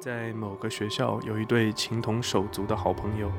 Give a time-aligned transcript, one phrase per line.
[0.00, 3.30] 在某个学校，有一对情同手足的好朋友，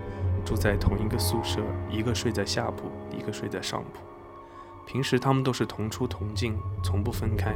[0.46, 4.02] 住在同一个宿舍，一个睡在下铺，一个睡在上铺。
[4.86, 7.56] 平时他们都是同出同进，从不分开。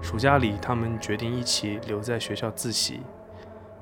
[0.00, 3.00] 暑假里，他们决定一起留在学校自习。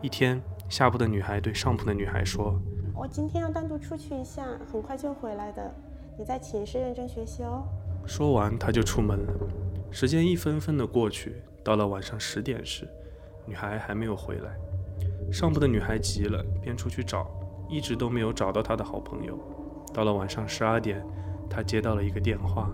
[0.01, 2.61] 一天，下铺的女孩对上铺的女孩说
[2.93, 5.73] ：“我今天要单独出去一下，很快就回来的，
[6.19, 7.63] 你在寝室认真学习哦。”
[8.05, 9.33] 说完，她就出门了。
[9.93, 12.89] 时间一分分的过去，到了晚上十点时。
[13.47, 14.57] 女孩还没有回来，
[15.33, 17.27] 上铺的女孩急了，便出去找，
[17.69, 19.39] 一直都没有找到她的好朋友。
[19.93, 21.05] 到了晚上十二点，
[21.49, 22.71] 她接到了一个电话。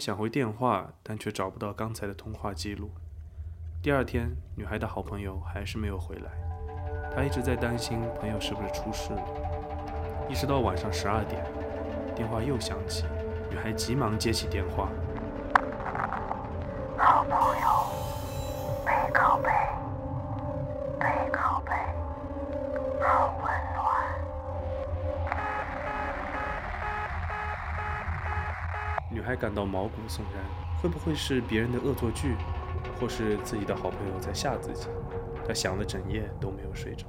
[0.00, 2.90] 想回电话，但却找不到刚才的通话记录。
[3.82, 6.30] 第二天，女孩的好朋友还是没有回来，
[7.14, 9.22] 她一直在担心朋友是不是出事了。
[10.28, 11.44] 一直到晚上十二点，
[12.16, 13.04] 电话又响起，
[13.50, 14.88] 女孩急忙接起电话。
[29.40, 30.44] 感到毛骨悚然，
[30.82, 32.34] 会不会是别人的恶作剧，
[33.00, 34.86] 或是自己的好朋友在吓自己？
[35.46, 37.06] 他想了整夜都没有睡着。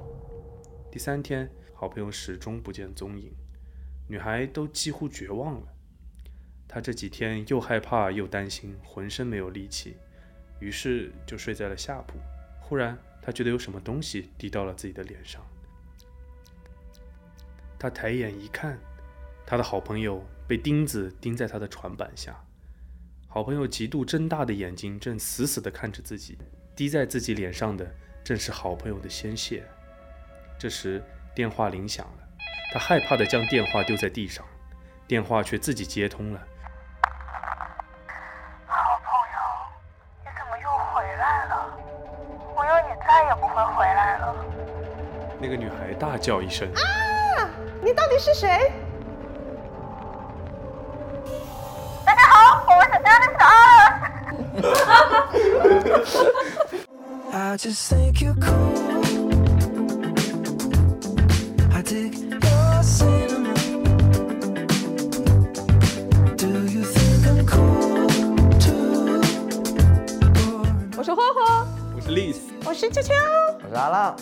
[0.89, 3.33] 第三天，好朋友始终不见踪影，
[4.07, 5.67] 女孩都几乎绝望了。
[6.69, 9.97] 她这几天又害怕又担心，浑身没有力气，
[10.61, 12.17] 于是就睡在了下铺。
[12.61, 15.45] 忽然，她觉得有什么东西滴到了自己的脸上。
[17.77, 18.79] 她抬眼一看，
[19.45, 20.23] 她的好朋友。
[20.51, 22.35] 被钉子钉在他的床板下，
[23.29, 26.37] 好朋友极度睁大的眼睛正死死地看着自己，
[26.75, 27.89] 滴在自己脸上的
[28.21, 29.63] 正是好朋友的鲜血。
[30.59, 31.01] 这时
[31.33, 32.27] 电话铃响了，
[32.73, 34.45] 他害怕地将电话丢在地上，
[35.07, 36.41] 电话却自己接通了。
[38.67, 39.39] 好朋友，
[40.19, 41.79] 你怎么又回来了？
[42.57, 44.35] 我以为你再也不会回来了。
[45.39, 47.49] 那个女孩大叫一声：“啊！
[47.81, 48.69] 你到底是谁？”
[70.98, 73.14] 我是霍霍，我是丽丝，我是秋秋，
[73.62, 74.16] 我是阿浪。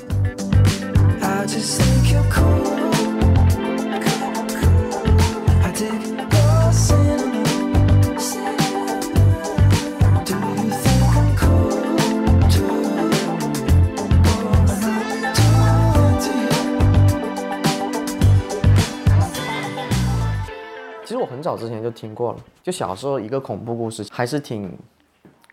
[21.40, 24.78] 很早之前就听过了，就小时候一个恐怖故事，还是挺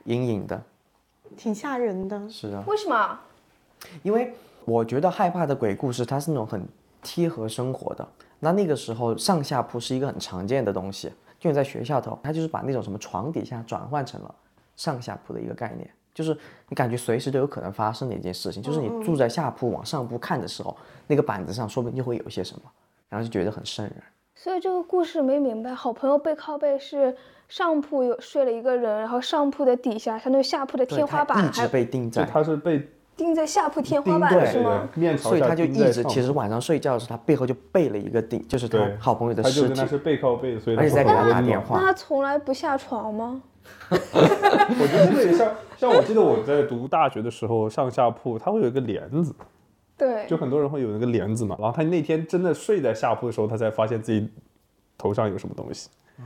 [0.02, 0.60] 阴影的，
[1.36, 2.28] 挺吓人的。
[2.28, 2.64] 是啊。
[2.66, 3.20] 为什么？
[4.02, 6.66] 因为我觉得害怕的鬼故事，它是那种很
[7.04, 8.08] 贴合生活的。
[8.40, 11.08] 那那个时候上下铺是一个很常见的东西，
[11.38, 14.34] 就你在学校头，他就是把那种什么床底下转换成了
[14.74, 16.36] 上下铺的一个概念，就是
[16.68, 18.60] 你感觉随时都有可能发生的一件事情。
[18.60, 20.76] 就是你住在下铺往上铺看的时候，
[21.06, 22.62] 那个板子上说不定就会有一些什么，
[23.08, 24.02] 然后就觉得很瘆人。
[24.38, 27.16] 所以这个故事没明白，好朋友背靠背是
[27.48, 32.86] 上铺有睡了一个人，然后上铺的底下相当于下铺的天花板，一直被钉在，他是被
[33.16, 34.86] 钉在下铺天花板是吗？
[34.94, 39.74] 面朝所以他就一直，其实晚上睡觉的时候，他背后就背了一个钉，就是他好朋友的尸体。
[39.74, 41.80] 他是背靠背，所以而且在给他打电话。
[41.80, 43.40] 那他从来不下床吗？
[43.90, 49.34] 我觉得这个像像我记得我在读大学的时候，上下铺它会有一个帘子。
[49.98, 54.28] 对，就很多人会有那个帘子嘛，然后他那天真的睡在下铺的时候，他才发现自己
[54.98, 55.88] 头上有什么东西。
[56.18, 56.22] 哦，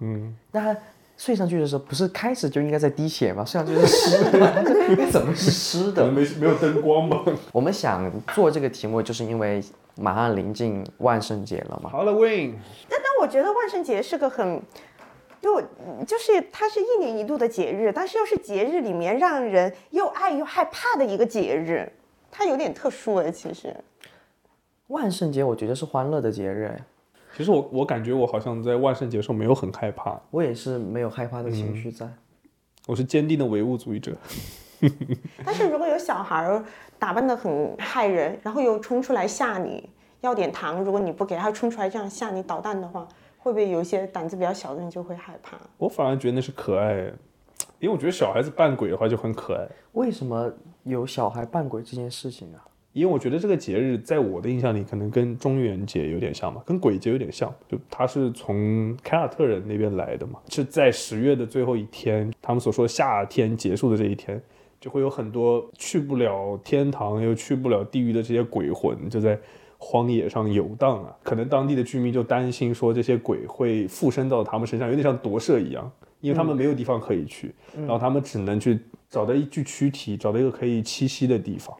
[0.00, 0.80] 嗯，那他
[1.16, 3.44] 睡上去的时候，不是开始就应该在滴血吗？
[3.44, 4.62] 睡上去是湿的，
[4.96, 6.06] 你怎么是湿的？
[6.10, 7.24] 没没有灯光吗。
[7.52, 9.62] 我们想做这个题目，就是因为
[9.96, 11.90] 马上临近万圣节了嘛。
[11.92, 12.54] Halloween。
[12.88, 14.60] 但但我觉得万圣节是个很，
[15.40, 15.60] 就
[16.06, 21.92] 就是它是一年一度的节日，但是又是节日里面让人又爱又害怕的一个节日。
[22.36, 23.72] 它有点特殊哎，其实，
[24.88, 26.84] 万圣节我觉得是欢乐的节日哎。
[27.36, 32.08] 其实我我感觉我好像在万圣节时候没有很害怕，我也是没有害怕的情绪在。
[32.86, 34.16] 我是坚定的唯物主义者。
[35.46, 36.60] 但是如果有小孩
[36.98, 39.88] 打扮的很害人，然后又冲出来吓你
[40.20, 43.06] 要点糖，如果你不给他冲出来这样吓你捣蛋的话，
[43.38, 45.56] 会不会有一些胆子比较小的人就会害怕？
[45.78, 47.12] 我反而觉得那是可爱。
[47.78, 49.68] 因为我觉得小孩子扮鬼的话就很可爱。
[49.92, 50.50] 为什么
[50.84, 52.64] 有小孩扮鬼这件事情啊？
[52.92, 57.52] 因为我觉得这个节日在我的印象里，可能跟中元节有点像嘛，跟鬼节有点像。
[57.68, 64.40] 就它是从凯尔特人那边来的嘛，是在十月的最后一天，他们所说夏天结束的这一天，
[64.80, 69.36] 就会有很多去不了天堂又去不了地狱的这些鬼魂，就在
[69.76, 71.16] 荒野上游荡啊。
[71.24, 75.90] 可能当地的居民就担心说，这些鬼会附身到他们身上，有点像夺舍一样，
[76.20, 78.78] 因为他们没有地方可以去，然后他们只能去
[79.14, 81.74] 找到一具躯体，找到一个可以栖息的地方。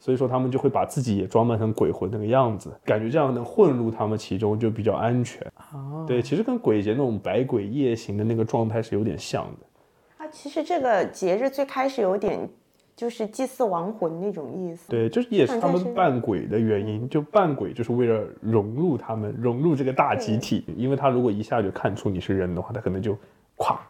[0.00, 5.44] 所以说他们就会把自己也装扮成鬼魂那个样子，感觉这样能混入他们其中就比较安全。
[5.72, 10.24] 哦对，其实跟鬼节那种百鬼夜行的那个状态是有点像的。
[10.24, 12.48] 啊，其实这个节日最开始有点
[12.94, 14.88] 就是祭祀亡魂那种意思。
[14.88, 20.64] 对，就是也是他们扮鬼的原因，就扮鬼就是为了融入他们，融入这个大集体。
[20.76, 23.14] 因为他如果一下就看出你是人的话，他可能就
[23.56, 23.87] 咵就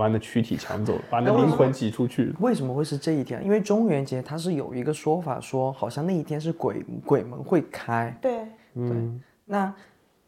[0.00, 2.34] 把你的躯体抢走了，把你的灵魂挤出去。
[2.40, 3.44] 为什么会是这一天？
[3.44, 8.16] 因为中元节它是有一个说法说，好像那一天是鬼鬼门会开。
[8.18, 9.70] 对，嗯，那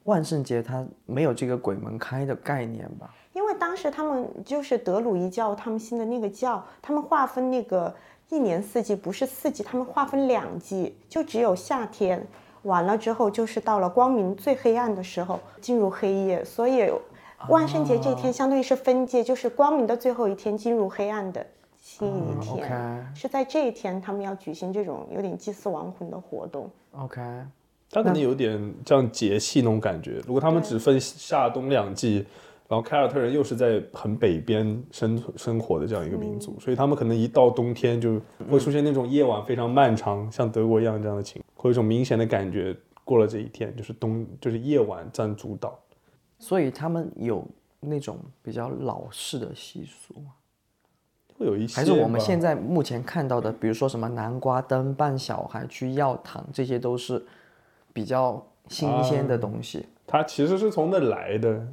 [0.05, 3.11] 万圣节它没有这个鬼门开的概念吧？
[3.33, 7.95] 因为当时他们就是德鲁伊教，他们信的那个教，他们划分那个
[8.29, 12.23] 一年四季不是四季，他们划分两季，就只有夏天，
[12.65, 16.91] 完了之后就是到了光明最黑暗的时候进入黑夜，所以
[17.49, 21.45] 万圣节这一天相当于是分界，就是光明的最后一天进入黑暗的
[21.81, 26.71] 新一天是在这一天他们要举行这种有点祭祀亡魂的活动。
[26.93, 27.21] OK，
[27.91, 30.21] 他可能有点像节气那种感觉。
[30.27, 32.25] 如果他们只分夏冬两季，
[32.69, 42.75] 然后凯尔特人又是在很北边生存生活的这样一个民族，所以他们可能一到冬天就会出现那种夜晚非常漫长，像德国一样这样的情况，会有一种明显的感觉，
[43.05, 45.79] 过了这一天就是冬，就是夜晚占主导。
[46.43, 47.47] 所以他们有
[47.79, 50.33] 那种比较老式的习俗吗？
[51.39, 57.25] 会有一些，还是我们现在目前看到的，比如说什么南瓜灯、扮小孩去药堂，这些都是
[57.93, 61.65] 比较新鲜的东西，它其实是从那来的，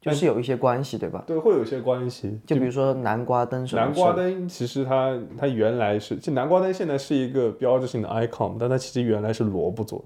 [0.00, 1.22] 就是有一些关系，对吧？
[1.24, 2.40] 对，会有一些关系。
[2.44, 10.04] 就比如说南瓜灯什么南瓜灯其实它它原来是，就南瓜灯现在是一个标志性的 icon，但它其实原来是萝卜做的，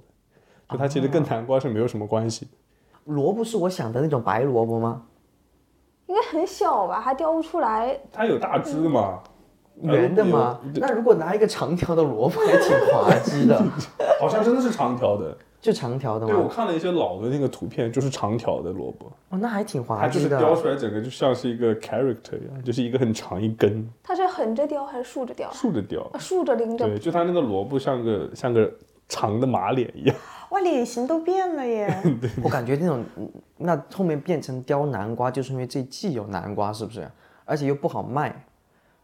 [0.68, 2.46] 就它其实跟南瓜是没有什么关系。
[3.04, 5.02] 萝卜是我想的那种白萝卜吗？
[6.06, 7.98] 应该很小吧，还雕不出来。
[8.12, 9.20] 它有大枝嘛，
[9.80, 10.60] 圆的吗？
[10.76, 13.62] 那如果拿一个长条的萝卜，还挺滑稽的，
[14.20, 15.36] 好像真的是长条的。
[15.60, 16.46] 就长条的吗对，我？
[16.46, 20.38] 看了一些老的那个图片，就是长条的萝卜，哦，那还挺它就是滑稽的。
[20.38, 25.50] 雕出来整个就像是一个 character 一样，就是一个很长一根，它是横着雕还是竖着雕？
[25.52, 26.02] 竖着雕。
[26.12, 26.86] 啊，竖着拎着。
[26.86, 28.70] 对，就它那个萝卜像个像个
[29.08, 30.16] 长的马脸一样。
[30.50, 32.02] 哇，脸型都变了耶！
[32.42, 33.28] 我感觉那种，嗯
[33.58, 37.10] 那后面变成雕南瓜，就是因为这季有南瓜，是不是？
[37.44, 38.44] 而且又不好卖，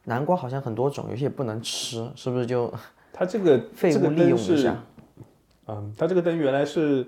[0.05, 2.73] 南瓜好像很多种，有些也不能吃，是不是就
[3.13, 4.77] 它这个 废物利用一下？
[5.67, 7.07] 嗯，它这个灯原来是，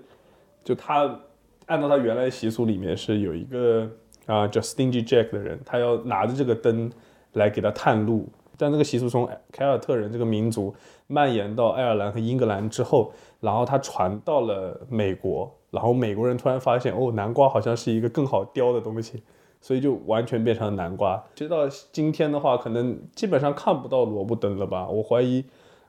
[0.64, 1.18] 就它
[1.66, 3.88] 按照它原来习俗里面是有一个
[4.26, 6.90] 啊、叫 Stingy Jack 的人，他要拿着这个灯
[7.32, 8.28] 来给他探路。
[8.62, 10.72] 但这个习俗从凯尔特人这个民族
[11.08, 19.20] 蔓延到爱尔兰和英格兰之后，然后它传到了美国，然后美国人突然发现，哦，南瓜好像是一个更好雕的东西，
[19.60, 21.20] 所以就完全变成了南瓜。
[21.34, 24.88] 其实到今天的话，可能基本上看不到萝卜灯了吧？
[24.88, 25.44] 我怀疑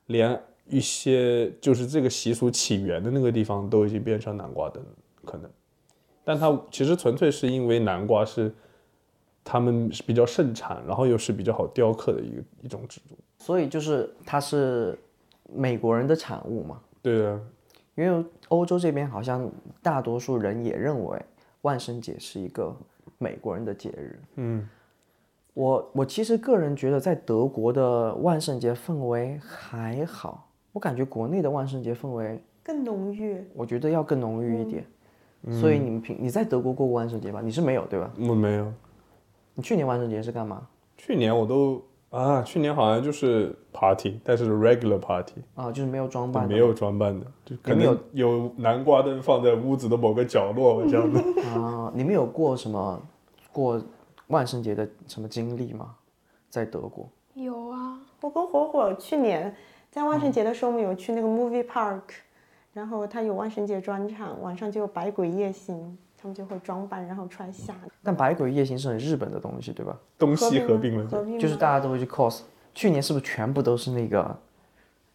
[0.08, 4.84] 连一些就是这个习俗起源的那个地方都已经变成南瓜灯，
[5.24, 5.48] 可能。
[6.24, 8.52] 但它其实纯粹是因为南瓜是
[9.44, 13.18] 他们是比较盛产，然后又是比较好雕刻的一个一种植物。
[13.38, 14.98] 所以就是它是
[15.54, 16.80] 美国人的产物嘛？
[17.02, 17.40] 对啊，
[17.96, 21.22] 因为欧洲这边好像大多数人也认为
[21.62, 22.74] 万圣节是一个
[23.18, 24.20] 美国人的节日。
[24.36, 24.70] 嗯，
[25.54, 33.44] 我我其实个人觉得，在德国的万圣节氛围还好，我感觉国内的万圣节氛围，更浓郁。
[33.54, 34.86] 我觉得要更浓郁一点。
[35.60, 37.42] 所以你们平你在德国过过万圣节吧？
[37.42, 38.10] 你是没有对吧？
[38.18, 38.74] 我没有。
[39.56, 40.68] 你去年万圣节是干嘛？
[40.98, 51.20] 去年我都啊，去年好像就是 party，但是是 regular party，啊，就是没有装扮的，没有装扮的，就可你们能有南瓜灯放在屋子的某个角落这样的。
[51.50, 51.92] 啊？
[51.96, 53.02] 你们有过什么
[53.52, 53.82] 过
[54.28, 55.96] 万圣节的什么经历吗？
[56.50, 57.10] 在德国？
[57.34, 59.56] 有啊，我跟火火去年
[59.90, 62.02] 在万圣节的时候，我们有去那个 movie park，
[62.74, 67.92] 然后他有万圣节专场，晚上就有百鬼夜行，他们就会装扮，然后出来吓你。
[68.02, 69.94] 但百鬼夜行是很日本的东西，对吧？
[70.18, 72.40] 东西合并了，合并就是大家都会去 cos。
[72.74, 74.34] 去年是不是全部都是那个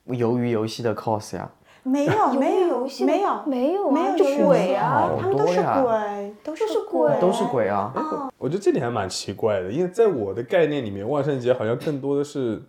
[0.08, 1.50] 鱿鱼游戏的 cos 呀？
[1.82, 8.30] 没有没有游戏没有没有啊没有鬼啊好他们都是鬼，都是鬼都是鬼啊。
[8.36, 12.62] 我觉得这点还蛮奇怪的，因为在我的概念里面，万圣节好像更多的是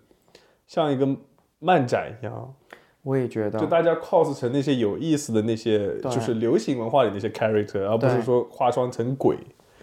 [0.66, 1.06] 像一个
[1.60, 2.54] 漫展一样，
[3.10, 3.60] 我也觉得。
[3.60, 9.36] 就，大家 cos 成那些有意思的那些，就是流行文化里那些 character，而不是说化妆成鬼。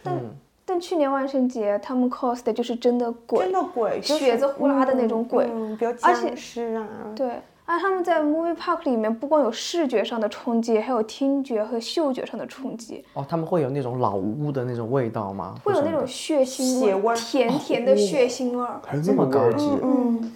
[0.05, 0.21] 但
[0.65, 7.29] 但去年万圣节他们 cos 的就是真的鬼，真的鬼，就是血子呼啦的那种鬼嗯，比较而且僵尸啊，对，
[7.65, 15.55] 而他们在 movie park 里面不光有视觉上的冲击，还有听觉和嗅觉上的冲击，哦，他们会有那种老屋的那种味道吗？
[15.65, 18.81] 会有那种血腥血味甜甜的血腥味儿。
[18.85, 20.33] 还有这么高级，嗯，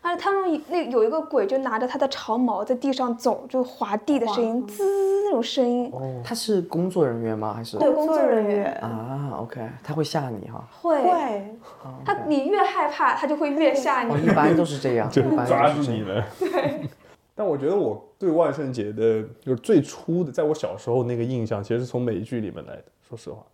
[0.00, 4.84] 而且他们那有一个鬼就拿着他的长矛在地上走，就滑地的声音，滋
[5.24, 5.92] 那种声音。
[6.24, 7.52] 他是工作人员吗？
[7.52, 10.66] 还是对工作人员员啊？OK，他会吓你哈。
[10.80, 11.56] 会，会，
[12.04, 14.26] 他你越害怕，他就会越吓哦，你。
[14.26, 15.72] 一般都是这样， 就抓。
[15.72, 16.24] 住你了。
[17.34, 22.84] 但我觉得我对万圣节的，就是最初的，在我小时候那个印象，其实是从美剧里面来的。
[23.08, 23.44] 说实话，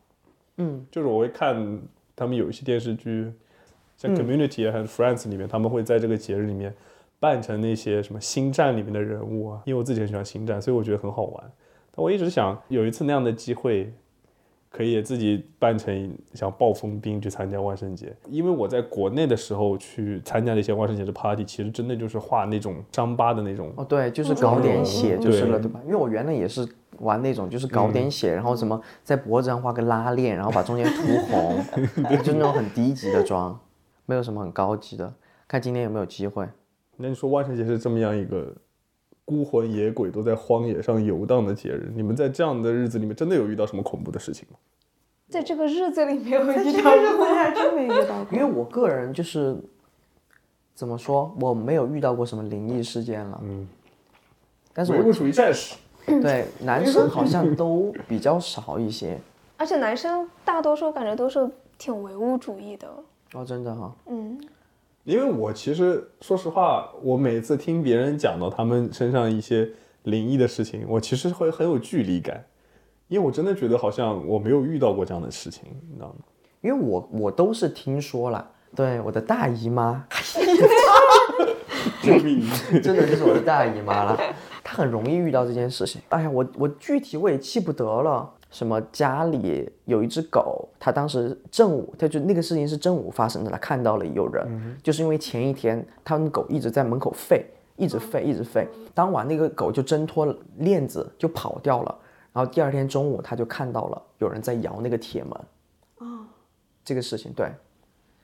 [0.56, 1.80] 嗯，就是我会看
[2.16, 3.32] 他们有一些电视剧，
[4.04, 6.74] 像嗯 Community 和 Friends 里面，他们会在这个节日里面
[7.18, 9.62] 扮成那些什么星战里面的人物啊。
[9.64, 11.44] 因为我自己很喜欢星战，所以我觉得很好玩。
[11.96, 13.92] 但我一直想有一次那样的机会，
[14.68, 18.12] 可以自己扮成像暴风兵去参加万圣节。
[18.28, 23.72] 因为我在国内的时候去参加的一些万圣节的 party，其实真的就是画那种伤疤的那种。
[23.76, 25.80] 哦，对，就是搞点血就是了，对对吧？
[25.84, 26.68] 因为我原来也是
[26.98, 31.56] 玩那种，就是搞点血，然后什么在脖子上画个拉链，然后把中间涂红，
[32.24, 33.56] 就那种很低级的妆，
[34.06, 35.12] 没有什么很高级的。
[35.46, 36.48] 看今天有没有机会。
[36.96, 38.52] 那你说万圣节是这么样一个
[39.24, 44.58] 孤魂野鬼都在荒野上游荡的节日，你们在这样的日子里面真的有遇到什么恐怖的事情吗？
[45.28, 46.90] 在这个日子里没有遇到
[47.34, 48.28] 还真没遇到过。
[48.30, 49.56] 因为我个人就是
[50.74, 53.40] 怎么说，我没有遇到过什么灵异事件了。
[53.42, 53.66] 嗯，
[54.72, 59.18] 但是我唯物主义战士，对男生好像都比较少一些。
[59.56, 62.88] 而且男生大多数感觉都是挺唯物主义的。
[63.32, 64.38] 哦，真的哈、嗯，
[65.02, 69.68] 因为我其实说实话，我每次听别人讲到他们身上一些
[70.04, 72.44] 灵异的事情，我其实会很有距离感，
[73.08, 76.16] 因为我真的觉得好像我没有遇到过这样的事情，你知道吗？
[76.60, 80.06] 因为我我都是听说了，对我的大姨妈，
[82.00, 82.48] 救命！
[82.80, 84.18] 真的就是我的大姨妈了，
[84.62, 86.00] 她很容易遇到这件事情。
[86.10, 88.32] 哎呀，我我具体我也记不得了。
[88.54, 97.42] 什么家里有一只狗，他当时正午，他就那个事情是正午发生的，他看到了有人，就是因为前一天他们狗一直在门口吠，
[97.76, 98.64] 一直吠，一直吠。
[98.94, 101.98] 当晚那个狗就挣脱了链子就跑掉了，
[102.32, 105.32] 然后第二天中午他就看到了有人在摇那个铁门。
[105.98, 106.24] 哦
[106.84, 107.50] 这个事情对，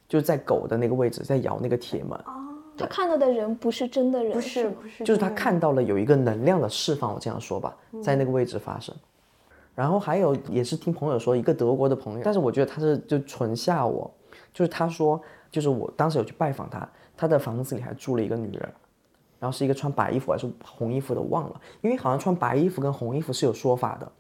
[0.06, 2.16] 就是在狗的那个位置在摇那个铁门。
[2.20, 2.46] 哦
[2.78, 8.94] 他看到的人不是真的人，不是不是，就是他看到了有一个能量的释放，我这样说吧，在那个位置发生。
[9.74, 14.10] 然后还有也是听朋友说，一个德国的朋友，但是我觉得他是就纯吓我，
[14.52, 18.72] 就是他说，就是我当时有去拜访他，他的房子里还住了一个女人，
[19.38, 24.10] 然后是一个穿白衣服还是红衣服的忘了，因为好像穿白衣服跟红衣服是有说法的，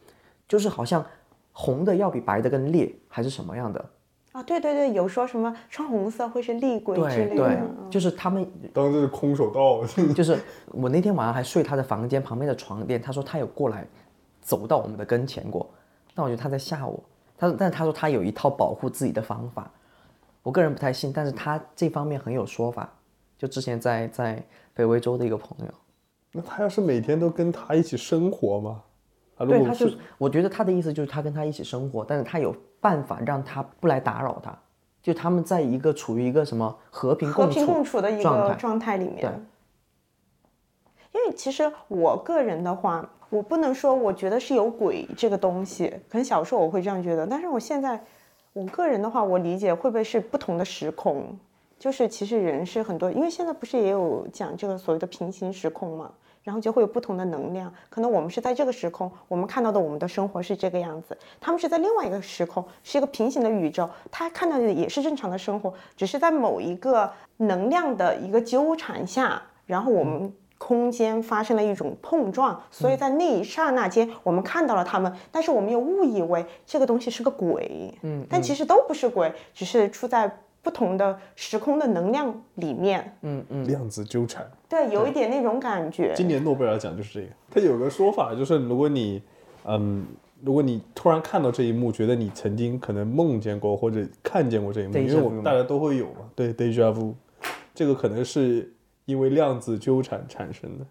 [0.48, 1.04] 就是好像
[1.52, 3.84] 红的要比白的更烈，还是什么样的？
[4.32, 10.38] 啊，对对对，有说什么穿红色会是厉鬼之对对类的，，就是他们当时是空手道，就是
[10.68, 13.84] 我那天晚上还睡他的房间旁边的床垫，他说他有过来
[14.50, 15.70] 走到我们的跟前过，
[16.12, 17.00] 但我觉得他在吓我。
[17.38, 19.70] 他说，但是他说他有一套保护自己的方法，
[20.42, 22.92] 我个人不太信，但是他这方面很有说法。
[23.38, 24.42] 就之前在在
[24.74, 25.72] 北威州的一个朋友，
[26.32, 28.82] 那他要是每天都跟他一起生活吗？
[29.38, 34.58] 对，他就是我觉得他的意思就是他跟他一起生活，但是他有办法让他不来打扰他，
[35.00, 38.98] 就他们在一个处于一个什么和平和共处平共处的一个状态。
[38.98, 39.20] 里面。
[39.20, 39.30] 对
[41.12, 47.98] 因为其实我个人的话，我不能说我觉得是有鬼这个东西，可能小时候我会这样觉得，但是我现在，
[48.52, 51.38] 我个人的话，我理解会不会是不同的时空，
[51.78, 56.10] 就是其实人是很多，因为现在不是也有讲这个所谓的平行时空嘛，
[56.42, 70.34] 然后就会有不同的能量，可能我们是在这个时空，我们看到的我们的生活是这个样子，他们是在另外一个时空，是一个平行的宇宙，他看到的也是正常的生活，只是在某一个能量的一个纠缠下，然后我们。
[70.60, 84.46] 空间发生了一种碰撞，所以在那一刹那间，我们看到了他们，但是我们又误以为这个东西是个鬼，嗯，但其实都不是鬼，只是处在不同的时空的能量里面，嗯嗯，量子纠缠。
[84.68, 86.12] 对，有一点那种感觉。
[86.14, 87.32] 今年诺贝尔奖就是这个。
[87.50, 89.22] 他有个说法，就是如果你，
[89.64, 90.04] 嗯，
[90.42, 97.14] 如果你突然看到这一幕，觉得你曾经可能梦见过或者看见过这一幕，因为我们大家都会有嘛，对，deja vu，
[97.74, 98.70] 这个可能是
[99.10, 100.86] 因为量子纠缠产生的，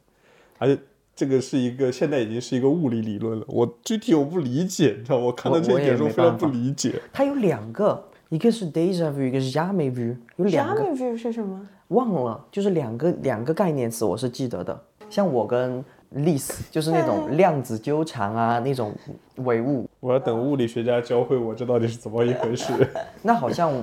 [0.58, 0.80] 而且
[1.16, 3.46] 这个是一个现在已经是一个物理理论了。
[3.48, 7.02] 我具体我不理解，你知道吗，我看到这一我我也没点时候非常不理解。
[7.12, 11.68] 它有两个，一个是 deja vu，一个是 jamais vu，有两个 Jamais vu 是什么？
[11.90, 14.80] 忘了，就是两个两个概念词我是记得的。
[15.10, 15.84] 像我跟
[16.16, 18.94] Liz 就是那种量子纠缠啊，那种
[19.38, 19.90] 唯物。
[20.00, 22.72] 我要等物理学家教会我这到底是怎么一回事。
[23.24, 23.74] 那好像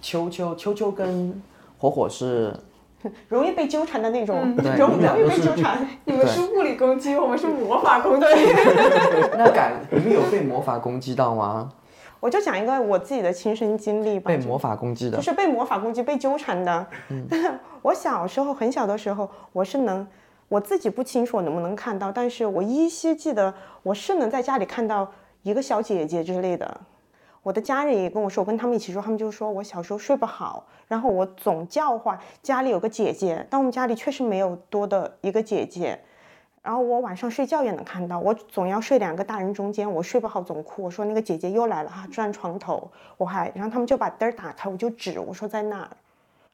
[0.00, 1.42] 秋秋秋秋跟
[1.76, 2.54] 火火是
[3.28, 5.86] 容易被纠缠的那种，对容容易被纠缠。
[6.04, 8.26] 你们是物理攻击，我们是魔法攻击。
[9.36, 11.70] 那感你们有被魔法攻击到吗？
[12.20, 16.86] 我就讲一个我自己的亲身经历吧，被魔法攻击的就，是被魔法攻击、被纠缠的。
[17.80, 20.06] 我小时候很小的时候，我是能，
[20.48, 25.10] 我自己不清楚我能不能看到，但是我依稀记得我是能在家里看到
[25.42, 26.80] 一个小姐姐之类的。
[27.42, 35.98] 我的家人也跟我说，我跟他们一起说，他们就说我小时候睡不好，然后我总叫唤家里有个姐姐，但我们家里确实没有多的一个姐姐。
[36.62, 45.88] 然后我晚上睡觉也能看到，我总要睡两个大人中间，我睡不好总哭，我说那个姐姐又来了哈，转床头，我还，然后他们就把灯打开，我就指，我说在那儿，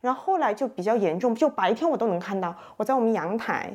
[0.01, 3.69] 然后后来就比较严重，就白天我都能看到，我在我们阳台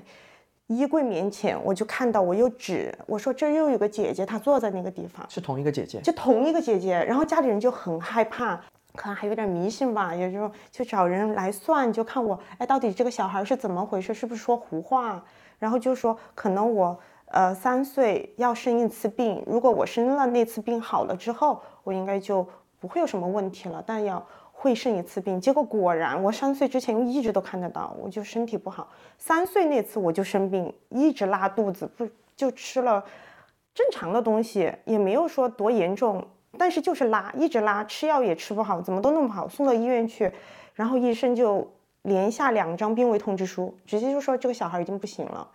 [0.72, 6.00] 衣柜面前，我就看到我又指，我说这又有个姐姐，她坐在那个地方，是同一个姐姐。
[6.00, 8.56] 就同一个姐姐，然后家里人就很害怕，
[8.96, 15.22] 可能还有点迷信吧，也就就找人来算，就看我，哎，到底这个小孩是怎么回事，是不是说胡话？
[15.60, 22.48] 然后就说可能我呃三岁要生一次病，如果我生了那次病好了之后，我应该就
[22.80, 24.26] 不会有什么问题了，但要
[24.62, 25.42] 会生一次病。
[25.42, 28.88] 结果果然，我三岁之前一直都看得到，我就身体不好。
[29.18, 33.04] 三岁那次我就生病，一直拉肚子，不就吃了
[33.74, 36.24] 正常的东西，也没有说多严重，
[36.60, 40.32] 但是就是拉，一直拉，吃药也吃不好，怎么都弄不好，送到医院去，
[40.76, 41.68] 然后医生就
[42.04, 45.48] 连下两张病危通知书，直接就说这个小孩已经不行了，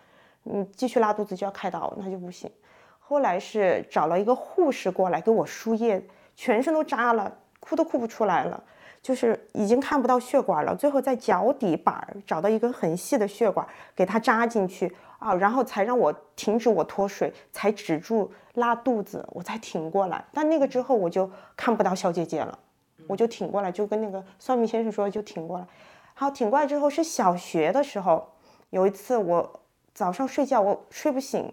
[0.42, 2.50] 你继续拉肚子就要开刀，那就不行。
[2.98, 6.04] 后来是找了一个护士过来给我输液，
[6.34, 8.60] 全身都扎了，哭都哭不出来了，
[9.02, 10.74] 就是已经看不到血管了。
[10.74, 20.24] 最后在脚底板找到一根很细的血管，给它扎进去啊，然后才让我停止我脱水，才止住拉肚子，我才挺过来。
[20.32, 22.58] 但那个之后我就看不到小姐姐了，
[23.06, 25.66] 我就挺过来，就跟那个算命先生说就挺过来。
[26.14, 28.32] 好，挺过来之后是小学的时候，
[28.70, 29.60] 有一次我
[29.92, 31.52] 早上睡觉我睡不醒，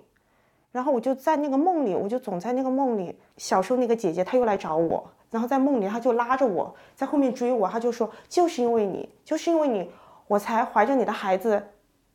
[0.71, 3.17] 然后我就在那个梦里，我就总在那个梦里。
[3.37, 9.89] 小时候那个姐姐她又来找我，然后在梦里他就拉着我在后面追我，他就说就是因为你，就是因为你，
[10.27, 11.71] 我才怀着你的孩子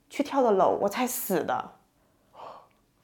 [0.09, 1.73] 去跳的楼，我才死的。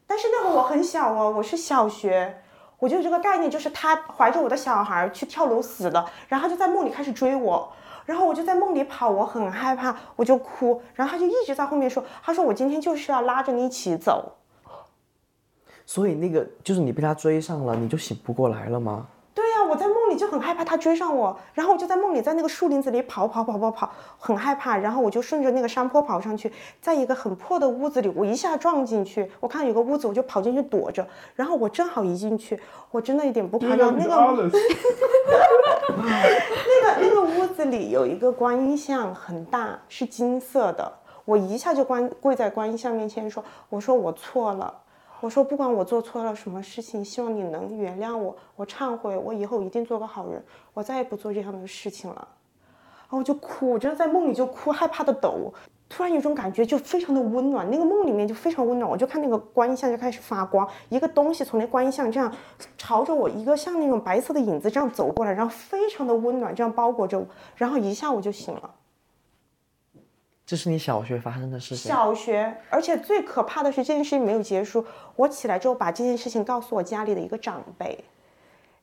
[0.06, 2.40] 但是那会我很小哦，我是小学，
[2.78, 7.72] 我就有这个概念，就是他怀着我的小孩去跳楼死的，然后就在梦里开始追我。
[8.06, 14.36] 然后我就在梦里跑，我很害怕，我就哭，然后他就一直在后面说，他说我今天就是要拉着你一起走。
[15.86, 19.06] 所以那个就是你被他追上了，你就醒不过来了吗？
[19.68, 34.50] 我在梦里就很害怕他追上我，然后我就在梦里在那个树林子里跑跑跑跑跑，很害怕，然后我就顺着那个山坡跑上去，在一个很破的屋子里，我一下撞进去，我看到有个屋子，我就跑进去躲着，然后我正好一进去，我真的一点不夸张，那个那
[36.82, 40.92] 个 那个屋子里有一个观音像，很大，是金色的。
[41.24, 44.74] 我一下就关跪在观音像面前说：“我说我错了，
[45.24, 52.28] 我说不管我做错了什么事情，希望你能原谅我，我忏悔，我以后一定做个好人，我再也不做这样的事情了。”
[53.08, 55.50] 然后我就哭，我真的在梦里就哭，害怕的抖。
[55.88, 58.90] 突然有种感觉，就非常的温暖，那个梦里面就非常温暖。
[58.90, 62.30] 我就看那个观音像就开始发光，一个东西从那观音像这样
[62.76, 68.74] 朝着我，一个像那种白色的影子这样走过来，然后非常的温暖，这样包裹着我，然后一下我就醒了。
[70.46, 71.90] 这是你小学发生的事情。
[71.90, 74.84] 小学，而且最可怕的是这件事情没有结束。
[75.16, 78.04] 我起来之后把这件事情告诉我家里的一个长辈，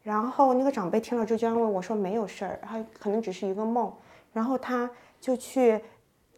[0.01, 3.93] 然后那个长辈听了之后就安慰我说没有事儿，他可能只是一个梦。
[4.33, 5.83] 然后他就去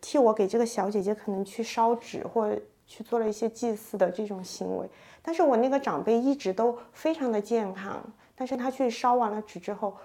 [0.02, 2.52] 替我给这个小姐姐可能去烧纸或
[2.88, 4.90] 去做了一些祭祀的这种行为。
[5.22, 8.04] 但是我那个长辈一直都非常的健康，
[8.36, 9.96] 但是他去烧完了纸之后，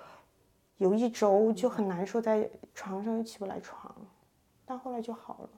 [0.77, 3.93] 有一周就很难受，在床上又起不来床，
[4.69, 5.49] 但后来就好了。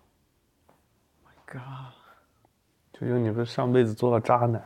[2.93, 4.63] 求求你不是上辈子做了渣男，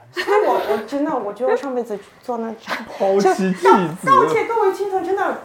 [0.47, 4.07] 我我真的，我觉得我上辈子做那渣， 抛弃道子。
[4.07, 5.39] 道歉，各位听众，真的，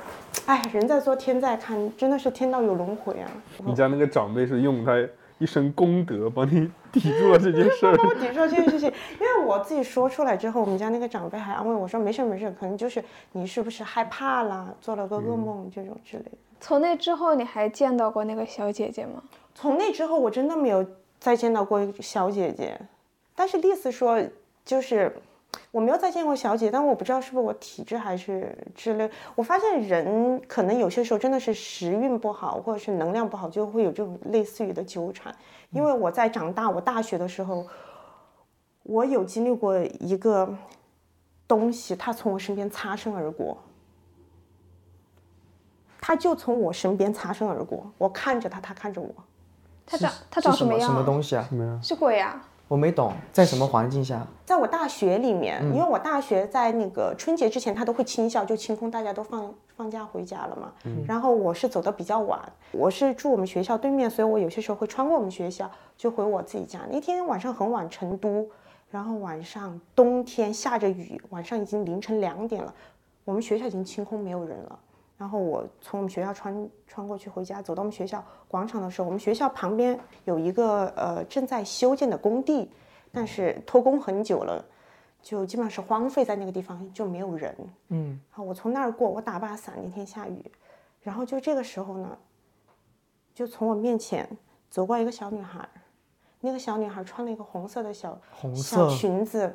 [0.46, 3.32] 哎，人在做天在看，真的是天道有轮回啊！
[3.64, 4.92] 你家那个长辈是用他
[5.38, 7.96] 一身功德帮你抵住了这件事儿。
[8.04, 16.32] 我抵说这件事情，因为我自己说出来之后，我们家那个长辈还安慰我说没事没事，可能就是你是不是害怕啦，做了个噩梦这种之类的。
[16.62, 19.24] 从那之后，你还见到过那个小姐姐吗？
[19.56, 20.86] 从那之后，我真的没有
[21.20, 22.80] 再见到过小姐姐，
[23.36, 24.22] 但是丽丝说，
[24.64, 25.14] 就是
[25.72, 29.10] 我没有再见过小姐，但我不知道是不是我体质还是之类。
[29.36, 35.34] 我发现人可能有些时候真的是时运不好，或者是能量不好，就会有这种类似于的纠缠。
[35.72, 37.66] 因为我在长大，我大学的时候，
[38.84, 40.54] 我有经历过一个
[41.48, 43.58] 东西，它从我身边擦身而过。
[46.10, 49.14] 他就从我身边擦身而过，我看着他，他看着我。
[49.86, 50.90] 他长他长什么样？
[50.90, 51.46] 什么东西啊？
[51.48, 52.44] 什么呀是鬼啊！
[52.68, 54.26] 我没懂，在什么环境下？
[54.44, 60.72] 在我大学里面，因为我大学在那个春节之前，他都会清校，就清空，大家都放放假回家了嘛。
[61.06, 62.42] 然后我是走的比较晚，
[62.72, 66.80] 我是住我们学校对面，所以我有些时候会穿过我们学校，就回我自己家。
[66.90, 68.50] 那天晚上很晚，成都，
[68.90, 72.74] 然后晚上冬天下着雨，晚上已经凌晨两点了，
[73.26, 74.80] 我们学校已经清空，没有人了。
[75.20, 82.72] 然后我从我们学校穿穿过去回家，走到我们学校广场的时候，我们学校旁边有一个呃正在修建的工地，
[83.12, 84.64] 但是拖工很久了，
[85.22, 87.54] 就基本上是荒废在那个地方，就没有人。
[87.90, 90.42] 嗯，然后我从那儿过，我打把伞，那天下雨，
[91.02, 92.18] 然后就这个时候呢，
[93.34, 94.26] 就从我面前
[94.70, 95.68] 走过一个小女孩，
[96.40, 99.54] 那个小女孩穿了一个红色的小红小裙子，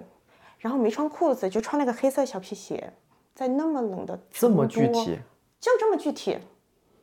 [0.59, 2.93] 然后没穿裤子，就穿了个黑色小皮鞋，
[3.35, 5.19] 在那么冷的这么具体，
[5.65, 6.37] 就这么具体，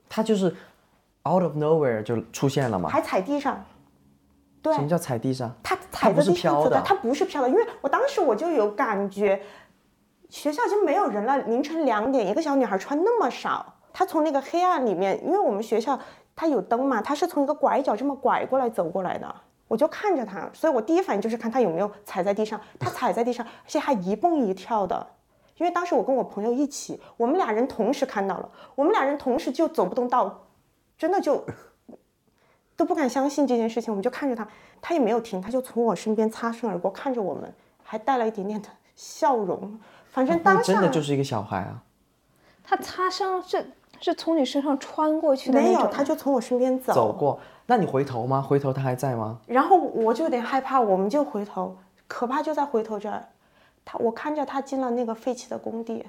[0.08, 0.56] 它就是
[1.28, 2.90] out of nowhere 就出现了嘛？
[2.90, 3.66] 还踩地上。
[4.62, 5.52] 对，什么叫踩地上？
[5.64, 9.42] 它它踩的不是飘的，的它不是飘的，因为我当时我就有感觉，
[10.30, 16.00] 学校已经没有人了，凌晨两点，一个小女孩穿那么少，她从那个黑暗里面，因为我们学校
[16.36, 19.36] 它有灯嘛，她是从一个拐角这么拐过来走过来的，
[19.68, 25.08] 我就看着她，所以我第一反应就是看她有没有踩在地上，她踩在地上，而且还一蹦一跳的。
[25.62, 30.48] 因为当时我跟我朋友一起，我们俩人同时看到了，我们俩人同时就走不动道，
[30.98, 31.46] 真的就
[32.76, 34.48] 都不敢相信这件事情，我们就看着他，
[34.82, 39.80] 他也没有停，他就从我身边擦身而过，看着我们，还带了一点点的笑容。
[40.10, 41.84] 反正当时真的就是一个小孩啊！
[42.64, 46.92] 他擦身是是从你身上穿过去的没有，他就从我身边走。
[46.92, 48.42] 走过，那你回头吗？
[48.42, 49.38] 回头他还在吗？
[49.46, 53.28] 然后我就有点害怕，我们就回头，可怕就在回头这儿。
[53.84, 56.06] 他，我看着他进了那个废弃的工地，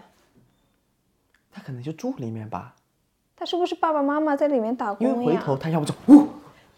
[1.50, 2.74] 他可能就住里面吧，
[3.36, 5.26] 他是不是爸爸妈妈在里面打工因为？
[5.26, 6.28] 回头他要不就呜，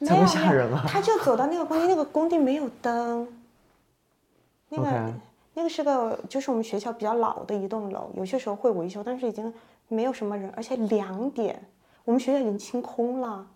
[0.04, 0.84] 才会没有吓人啊！
[0.86, 3.28] 他就走到那个工地，那个工地没有灯，
[4.68, 5.14] 那个 OK
[5.56, 9.52] 那个是个就是我们学校比较老的一栋楼，有些时候会维修，但是已经
[9.86, 11.62] 没有什么人，而且两点，
[12.04, 13.46] 我们学校已经清空了。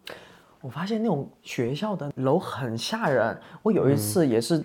[0.61, 3.37] 我发现那种学校的楼很吓人。
[3.63, 4.65] 我有一次也是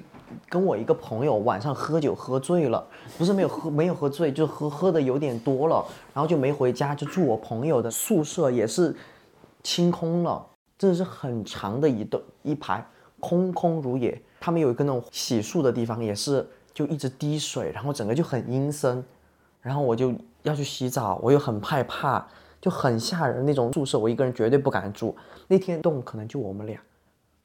[0.49, 2.85] 跟我一个朋友晚上喝酒喝醉了，
[3.17, 8.95] 不是没有喝没有喝醉，就喝喝的有点多了，然后就没回家，就住我朋友的宿舍，也是
[9.61, 10.45] 清空了，
[10.77, 12.85] 真的是很长的一栋一排，
[13.19, 14.21] 空空如也。
[14.39, 19.03] 他们有一个那种洗漱的地方，也是就一直滴水，然后整个就很阴森。
[19.61, 22.27] 然后我就要去洗澡，我又很害怕，
[22.59, 25.15] 就很吓人那种宿舍，我一个人绝对不敢住。
[25.47, 26.77] 那天栋可能就我们俩，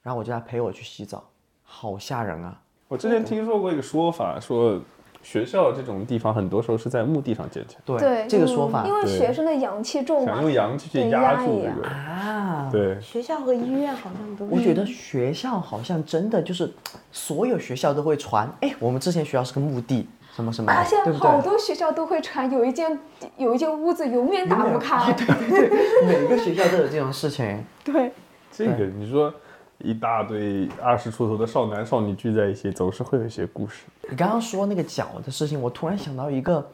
[0.02, 1.22] 然后我叫他陪我去洗澡，
[1.62, 2.60] 好吓人啊！
[2.88, 4.80] 我之前听说过一个说法，说
[5.22, 11.86] 学校这种地方很多时候是在墓地上建起来，对对这个说法因为学生的阳气重嘛想，用阳气去压住这个。
[11.86, 14.46] 啊，对，学校和医院好像都。
[14.46, 16.72] 我觉得学校好像真的就是
[17.12, 21.42] 所有学校都会传，哎，我们之前学校是个墓地，什么什么，而且好？
[21.42, 22.98] 多学校都会传，有一间
[23.36, 25.12] 有一间屋子永远打不开。
[25.12, 27.62] 对对对每个学校都有这种事情。
[27.84, 28.12] 对，
[28.50, 29.34] 这个你说
[29.84, 33.84] 一大堆二十出头的少男少女聚在一起，总是会有一些故事。
[34.10, 36.66] 你刚刚说那个脚的事情，我突然想到一个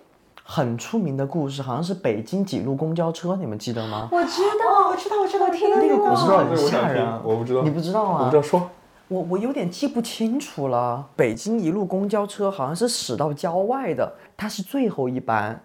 [0.43, 4.09] 很出名的故事，好像是北京几路公交车，你们记得吗？
[4.11, 8.21] 我知哦，道，我知道，我知道，我听那个故事很吓人我不知道，你不知道啊？
[8.21, 8.71] 我不知道说。
[9.09, 11.07] 我我有点记不清楚了。
[11.15, 15.63] 北京一路公交车好像是驶到郊外的，它是最后一班，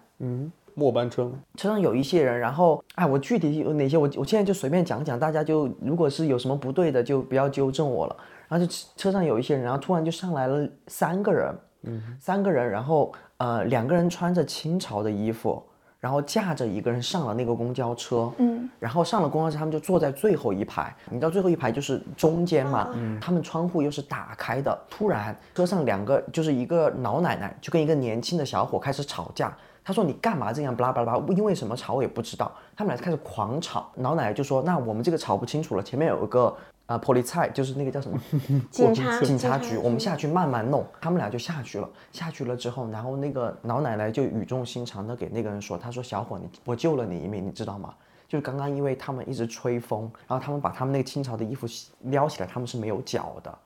[0.74, 1.32] 末班车吗？
[1.56, 8.16] 车上有一些人，然后哎，我具体有哪些，我我现在就随便讲讲，大家就如果是有什么不对的，就不要纠正我了。
[8.48, 15.62] 然后就车上有一些人，然后突然就上来了三个人，嗯，三个人，然后呃两个人穿着清朝的衣服，
[16.00, 29.56] 然后架着一个人上了那个公交车，嗯，然后上了公交车，他们就坐在最后一排，你知道最后一排就是中间嘛，嗯他们窗户又是打开的，突然车上两个就是一个老奶奶就跟一个年轻的小伙开始吵架。
[29.82, 30.74] 他说：“你干嘛这样？
[30.76, 36.54] 巴拉巴拉因为什么吵我也不知道。”他们俩开始狂吵，老奶奶就说：“那我们这个吵不清楚了，前面有一个
[36.86, 38.18] 啊 p o l i c 就是那个叫什么
[38.70, 47.94] 警察警察局，警察局我们下去慢慢弄。”他们俩就下去了，下去了之后，然后那个老奶奶就语重心长的给那个人说：“他说小伙，你我救了你一命，你知道吗？
[48.28, 51.66] 就是刚刚因为他们一直吹风，然后他们把他们那个清朝的衣服
[52.02, 53.58] 撩起来，他们是没有脚的。”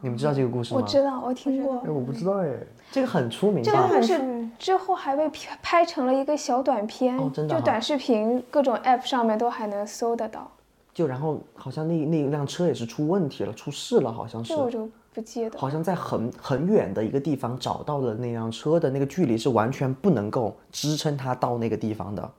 [0.00, 0.80] 你们知道这个故事吗？
[0.80, 1.90] 我知道，我听过哎，。
[1.90, 2.48] 我不知道哎。
[2.90, 3.62] 这个很出名？
[3.62, 10.50] 这个故事之后还被拍拍成了一个小短片，哦真的哈就短视频各种 app 上面都还能搜得到。
[10.94, 14.60] 就然后好像那那辆车也是出问题了，出事了，好像是这。
[14.60, 15.58] 我就不记得。
[15.58, 22.30] 好像在很很远的一个地方找到了那辆车的那个距离是完全不能够支撑它到那个地方的，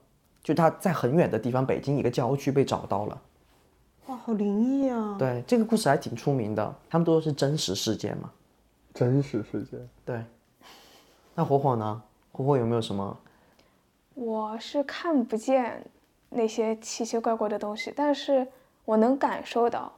[0.43, 3.17] 就它在很远的地方，北京一个郊区被找到了。
[4.09, 5.15] 哇，好灵异啊！
[5.19, 8.31] 对，这个故事还挺出名的，他们都是真实事件嘛。
[8.91, 10.25] 真实事件，对，
[11.35, 12.01] 那火火呢？
[12.31, 13.15] 火火有没有什么？
[14.15, 15.85] 我是看不见
[16.29, 18.47] 那些奇奇怪怪的东西，但是
[18.83, 19.93] 我能感受到，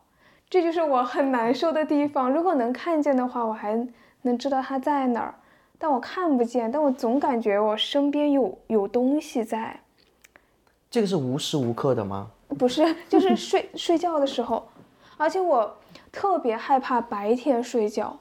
[0.50, 2.30] 这就是我很难受的地方。
[2.30, 3.88] 如果能看见的话，我还
[4.24, 5.36] 能知道它在哪儿，
[5.78, 9.80] 但我看不见，但我总感觉我身边有有东西在。
[10.90, 12.30] 这个是无时无刻的吗？
[12.58, 14.68] 不是， 就是睡睡觉的时候，
[15.18, 15.78] 而且我
[16.12, 18.18] 特别害怕白天睡觉。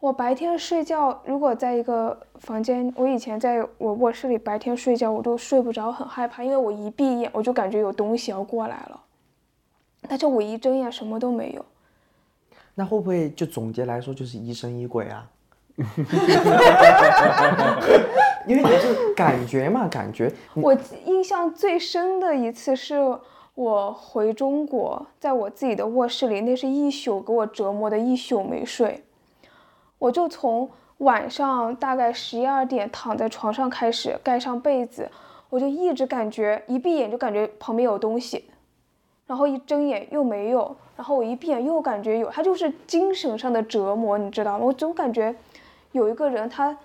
[0.00, 9.00] 我白天睡觉，如果在一个房间，我以前在我卧室里白天睡觉，我都睡不着，很害怕，因为我一闭眼，我就感觉有东西要过来了。
[10.06, 11.64] 但是我一睁眼，什么都没有。
[12.74, 15.26] 那会不会就总结来说就是疑神疑鬼啊？
[18.46, 22.96] 因为你是感觉嘛，感觉我印象最深的一次是
[23.54, 29.04] 我回中国，在我自己的卧室里，那是一宿给我折磨的一宿没睡。
[29.98, 35.08] 我就从晚上大概十一二点躺在床上开始盖上被子，
[35.50, 38.44] 我就一直感觉一闭眼就感觉旁边有东西，
[39.26, 44.64] 然后一睁眼又没有，然后我一闭眼又感觉有，它就是精神上的折磨，你知道吗？
[44.64, 45.32] 我总感觉
[45.92, 46.76] 有一个人他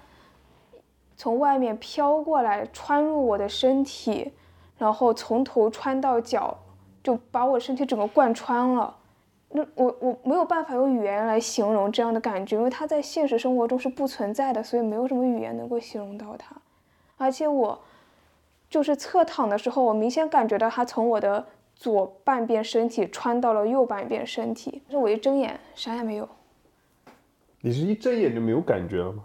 [1.17, 4.31] 从外面飘过来，穿入我的身体，
[4.79, 6.57] 然后从头穿到脚，
[7.03, 8.95] 就把我身体整个贯穿了。
[9.49, 16.55] 那我我没有办法用语言来形容这样的感觉，因为它在现实生活中是不存在的，所以没有什么语言能够形容到它。
[17.17, 17.79] 而且我
[18.69, 26.29] 就是侧躺的时候，我明显感觉到它从我的左半边身体穿到了右半边身体，但是我一睁眼啥也没有，
[27.59, 29.23] 你是一睁眼就没有感觉了吗？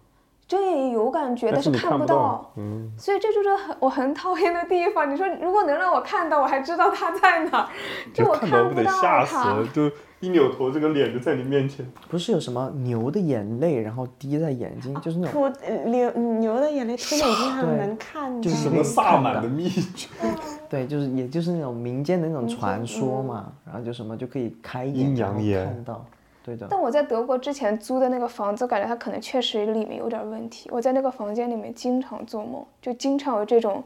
[0.54, 2.52] 睁眼也有感觉，但是看不到。
[2.56, 5.12] 嗯，所以这就是很我很讨厌的地方。
[5.12, 7.68] 你说如果能让我看到，我还知道他在哪儿，
[8.14, 9.66] 就我看到不得不到吓死了，。
[9.72, 9.90] 就
[10.20, 11.84] 一扭头，这个脸就在你面前。
[12.08, 20.08] 不是有什么牛的眼泪，然后滴在眼睛，就是那种涂呃流牛的眼泪涂眼睛上能看到，就是什么萨满的的秘诀？
[20.70, 26.04] 对，就是也就是那种民间的那种传说嘛，然后就什么就可以开眼阴阳眼看到，
[26.44, 26.68] 对的。
[26.70, 30.68] 但我在德国之前租的那个房子，感觉它可能确实里面有点问题。
[30.70, 33.82] 我在那个房间里面经常做梦，就经常有这种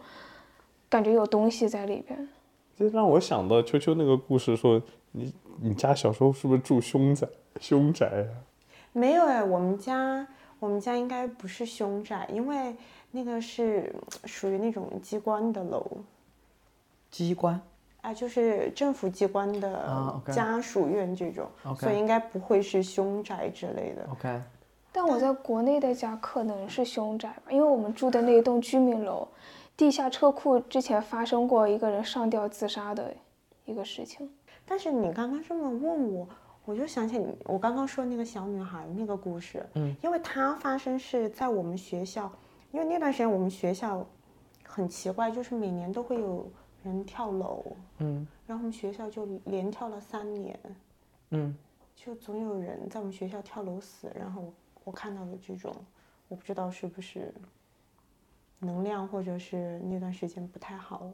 [0.89, 2.29] 感觉有东西在里边。
[2.77, 7.29] 这让我想到秋秋那个故事，说你你家小时候是不是住凶宅？
[7.61, 8.35] 凶宅啊？
[8.93, 10.27] 没有哎，我们家
[10.59, 12.75] 我们家应该不是凶宅，因为
[13.13, 13.95] 那个是
[14.25, 15.85] 属于那种机关的楼，
[17.11, 17.61] 机关
[18.01, 24.09] 啊，就是政府机关啊的家属院这种所以应该不会是凶宅之类的。
[24.13, 24.41] ，OK，
[24.93, 29.27] 但我在国内的家可能是凶宅吧，因为我们住的那一栋居民楼，
[29.77, 33.13] 地下车库之前发生过一个人上吊自杀的
[33.65, 34.31] 一个事情。
[34.65, 36.29] 但是你刚刚这么问我，
[36.65, 42.31] 我就想起我刚刚说那个小女孩那个故事，嗯，因为它发生是在我们学校，
[42.71, 44.07] 因为那段时间我们学校
[44.67, 46.47] 很奇怪，就是每年都会有
[46.85, 47.65] 人跳楼，
[47.99, 50.59] 嗯然后我们学校就连跳了三年，
[51.31, 51.55] 嗯，
[51.95, 54.53] 就总有人在我们学校跳楼死，然后
[54.85, 55.75] 我看到的这种，
[56.29, 57.33] 我不知道是不是
[58.61, 61.11] 能量或者是那段时间不太好，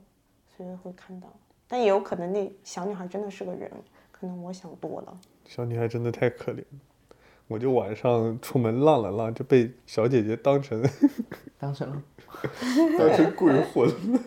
[0.57, 1.29] 所以会看到，
[1.66, 3.70] 但也有可能那小女孩真的是个人，
[4.12, 5.18] 可能我想多了。
[5.46, 6.79] 小女孩真的太可怜了。
[7.46, 10.83] 我就晚上出门浪了浪，就被小姐姐当成
[11.59, 12.03] 当成
[12.98, 14.20] 当成鬼魂了。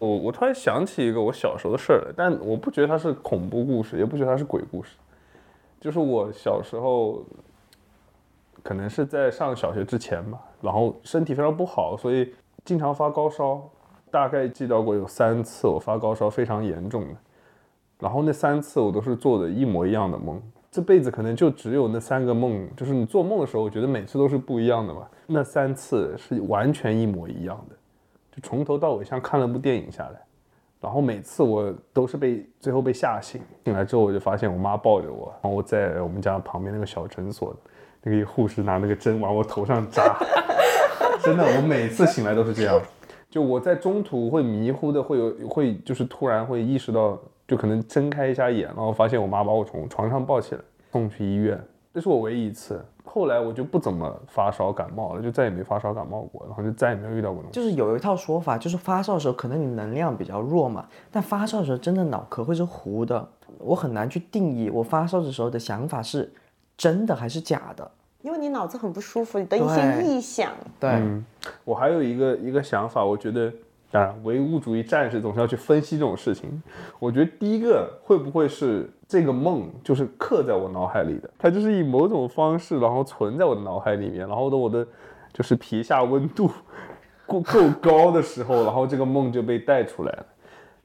[0.00, 4.96] 我我突然想起一个我小时候的事儿来，但我不觉得它是恐怖故事，也不觉得它是鬼故事。
[5.80, 7.22] 就是我小时候，
[8.62, 12.34] 可能是在上小学之前吧，然后身体非常不好，所以
[12.64, 13.62] 经常发高烧。
[14.10, 17.16] 大概记到过有三次我发高烧非常严重的，
[18.00, 20.42] 然后那三次我都是做的一模一样的梦。
[20.68, 25.06] 这辈子可能就只有那三个梦，就是你做梦的时候，我觉得每次都是不一样的嘛。
[25.28, 27.76] 那三次是完全一模一样的，
[28.42, 30.20] 从头到尾像看了部电影下来。
[30.80, 37.54] 然后每次我都是被最后被吓醒，醒来之后我就发现我妈抱着我，然后我在我们家旁边那个小诊所，
[38.02, 40.18] 那个护士拿那个针往我头上扎，
[41.22, 42.80] 真的，我每次醒来都是这样。
[43.28, 52.84] 就我在中途会迷糊的，会有会就是突然会意识到，就可能睁开一下眼，然后发现我妈把我从床上抱起来送去医院，那是我唯一一次。
[53.04, 57.52] 后来我就不怎么发烧感冒了，就再也没发烧感冒过，然后就再也没有遇到过那种。
[57.52, 66.32] 就是有一套说法，就是发烧的时候可能你能量比较弱嘛，但发烧的时候真的脑壳会是糊的，我很难去定义我发烧的时候的想法是
[66.76, 67.90] 真的还是假的。
[68.22, 71.24] 因为你脑子很不舒服，你的一些臆想，对，嗯，
[71.64, 73.50] 我还有一个一个想法，我觉得，
[73.90, 76.62] 当然，唯物主义战士总是要去分析这种事情。
[76.98, 84.86] 我觉得第一个会不会是这个梦就是刻在我脑海里的，它就是以某种方式，然后存在我的脑海里面，然后等我的
[85.32, 86.48] 就是皮下温度
[87.26, 90.26] 够够高的时候，然后这个梦就被带出来了。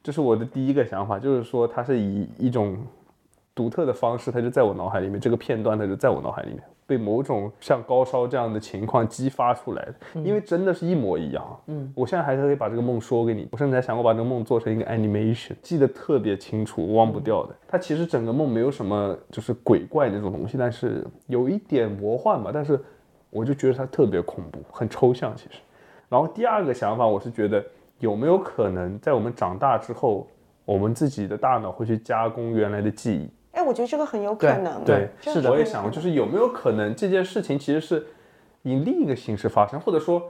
[0.01, 2.75] 这是我的第一个想法，就是说它是以一种
[3.53, 11.59] 独特的方式，它就在我脑海里面，这个片段它就在我脑海里面，被某种像高烧这样的情况激发出来的，因为真的是一模一样。
[11.67, 17.55] 嗯，我现在还是可以把这个梦说给你，我甚至还想过把这个梦做成一个 animation，记得特别清楚，忘不掉的。
[17.67, 22.79] 它其实整个梦没有什么就是鬼怪那种东西，但是有一点魔幻吧，但是
[23.31, 25.59] 我就觉得它特别恐怖，很抽象其实。
[26.07, 27.65] 然后第二个想法，我是觉得
[27.99, 30.27] 有没有可能在我们长大之后，
[30.65, 33.29] 我们自己的大脑会去加工原来的记忆？
[33.55, 34.83] 哎，我觉得这个很有可能。
[34.83, 38.05] 对，是的我也想过，就是有没有可能这件事情其实是
[38.61, 40.21] 以另一个形式发生，或者说，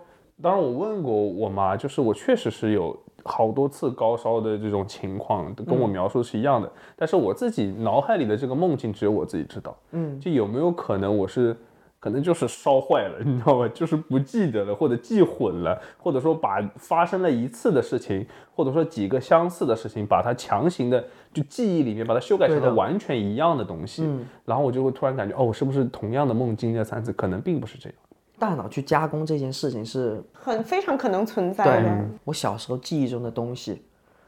[0.42, 11.56] 当然我问过我妈，就是我确实是有好多次高烧的这种情况，跟我描述的是一样的，但是我自己脑海里的这个梦境只有我自己知道，嗯，就有没有可能我是。
[11.98, 13.68] 可能就是烧坏了，你知道吧？
[13.70, 21.04] 就是不记得了，或者记混了，或者说把发生了一次的事情，或者说几个相似的事情，把它强行的
[21.36, 24.10] 就记忆里面把它修改成了完全一样的东西。
[24.46, 27.12] 然后我就会突然感觉，哦，是不是同样的梦经历了三次？
[27.12, 28.00] 可能并不是这样。
[28.40, 32.06] 大脑去加工这件事情是很非常可能存在对的。
[32.24, 33.82] 我小时候记忆中的东西，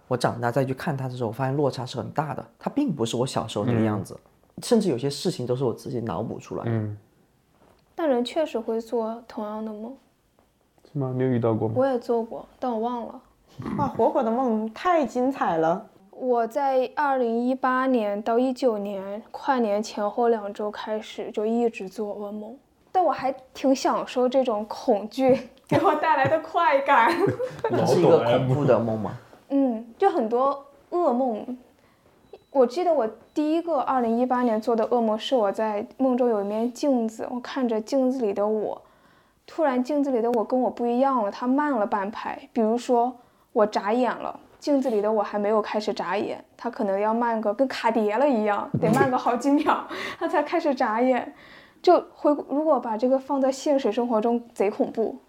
[0.07, 2.45] 我长大再去看它的时候，我发现落差是很大的。
[2.59, 4.17] 它并不是我小时候那个样子，
[4.63, 6.71] 甚至有些事情都是我自己脑补出来的。
[6.71, 6.97] 嗯，
[7.95, 9.95] 但人确实会做同样的梦，
[10.91, 11.13] 是吗？
[11.15, 11.73] 你有遇到过吗？
[11.77, 13.21] 我也做过，但我忘了。
[13.77, 15.85] 哇，火火的梦太精彩了。
[16.19, 22.57] 我在二零一八年到一九年跨年前后两周开始就一直做噩梦，
[22.91, 27.11] 但我还挺享受这种恐惧 给我带来的快感。
[27.69, 29.11] 那是一个恐怖的梦吗？
[29.49, 31.57] 嗯，就很多噩梦。
[32.49, 38.81] 我记得我第一个二零一八年做的噩梦是我在梦中有一面镜子，我看着镜子里的我，
[39.45, 42.49] 突然镜子里的我跟我不一样了，它慢了半拍。
[42.51, 43.15] 比如说
[43.53, 49.87] 我眨眼了，镜子里的我还没有开始眨眼，他可能要慢个跟卡碟了一样， 得慢个好几秒，
[50.19, 51.33] 他才开始眨眼。
[51.81, 55.19] 就回如果把这个放在现实生活中，贼恐怖。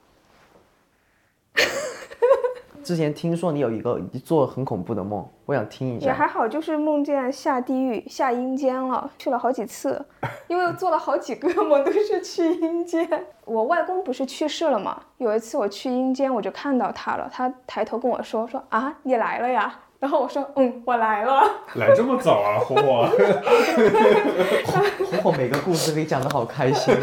[2.89, 6.07] 之前听说你有一个做很恐怖的梦，我想听一下。
[6.07, 10.03] 也还好，就是梦见下地狱、下阴间了，去了好几次，
[10.49, 13.07] 因为做了好几个梦都是去阴间。
[13.45, 14.99] 我外公不是去世了嘛？
[15.19, 21.43] 有一次我去阴间，我就看到他了，他抬头跟我说：“说啊，你来了呀。”然后我说：“嗯，我来了。
[21.75, 23.07] 来这么早啊，火火。
[25.13, 27.01] 火火每个故事可以讲的好开心啊！”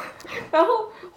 [0.52, 0.68] 然后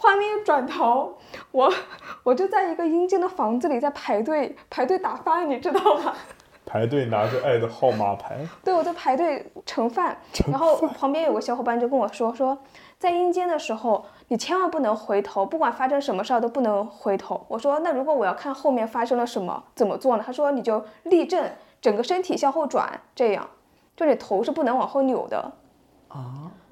[0.03, 1.17] 画面一转头，
[1.51, 1.73] 我
[2.23, 6.13] 我就在一个阴间的房子里在排队排队打饭，你知道吗？
[6.67, 10.17] 排队拿着爱的号码牌，对，我在排队盛饭，
[10.51, 12.57] 然后旁边有个小伙伴就跟我说说，
[12.99, 17.45] 在阴间的时候，你千万不能回头，不管发生什么事儿都不能回头。
[17.47, 20.23] 我说那如果我要看后面发生了什么，怎么做呢？
[20.25, 21.49] 他说你就立正，
[21.81, 23.47] 整个身体向后转，这样，
[23.95, 25.51] 就你头是不能往后扭的，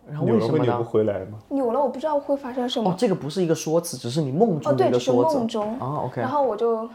[0.08, 0.84] 然后扭了会扭不为什么呢？
[0.84, 1.40] 回来吗？
[1.50, 2.90] 扭了我不知道会发生什么。
[2.90, 5.38] 哦，这个不是一个说辞，只是你梦哦，中的对，只是一个说辞。
[5.38, 5.80] 梦中。
[5.80, 6.22] 啊，OK。
[6.22, 6.90] 然后我就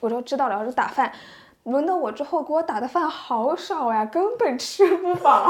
[0.00, 1.12] 我就知道了，然后就打饭。
[1.64, 5.48] 轮到我之后，给我打的饭好少呀，根本吃不饱。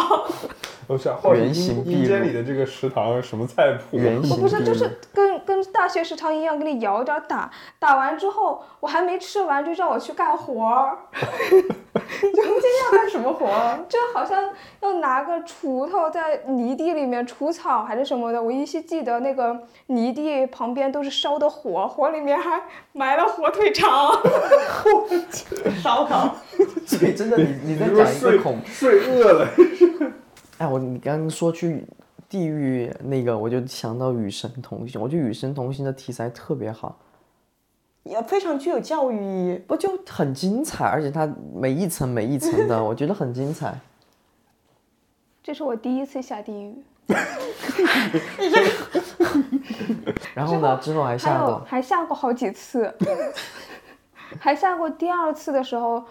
[0.87, 3.97] 我想，或者原形阴毕露间里的这个食堂什么菜谱？
[3.97, 10.99] 原形不是，就是跟跟大学食堂一样，给你舀点打，打完之后我还没吃完，就让我去干活儿。
[12.23, 13.79] 你今天要干什么活儿？
[13.89, 22.63] 就好像要拿个锄头在泥地里面除草还是什么的，我依稀记得那个泥地旁边都是烧的火，火里面还
[22.93, 24.11] 埋了火腿肠。
[25.83, 26.35] 烧烤。
[26.87, 29.49] 所以真的，你你在讲一睡个恐，睡饿了？
[30.59, 31.85] 哎，我你刚刚说去
[32.29, 36.97] 地狱那个，我就想到《与神同行》，我觉得《与神同行》的题材特别好，
[38.03, 39.59] 也非常具有教育意义。
[39.67, 43.79] 不就很精彩，而且它每一层每一层的， 我觉得很精彩。
[45.43, 46.85] 这是我第一次下地狱，
[50.35, 52.95] 然后呢，之后还下过，还下过好几次，
[54.39, 56.05] 还下过第二次的时候，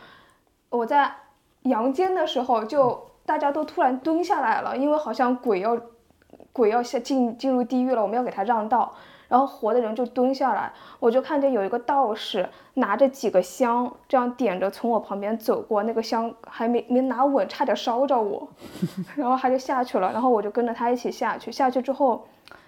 [0.70, 1.14] 我在
[1.64, 5.80] 阳间的时候就大家都突然蹲下来了，因为好像鬼要
[6.52, 8.94] 鬼要下进进入地狱了，我们要给他让道。
[9.32, 18.46] 然后活的人就蹲下来，我就看见有一个道士拿着几个香，这样点着从我旁边走过，那个香还没没拿稳，差点烧着我，
[19.16, 22.26] 然后他就下去了，然后我就跟着他一起下去，下去之后，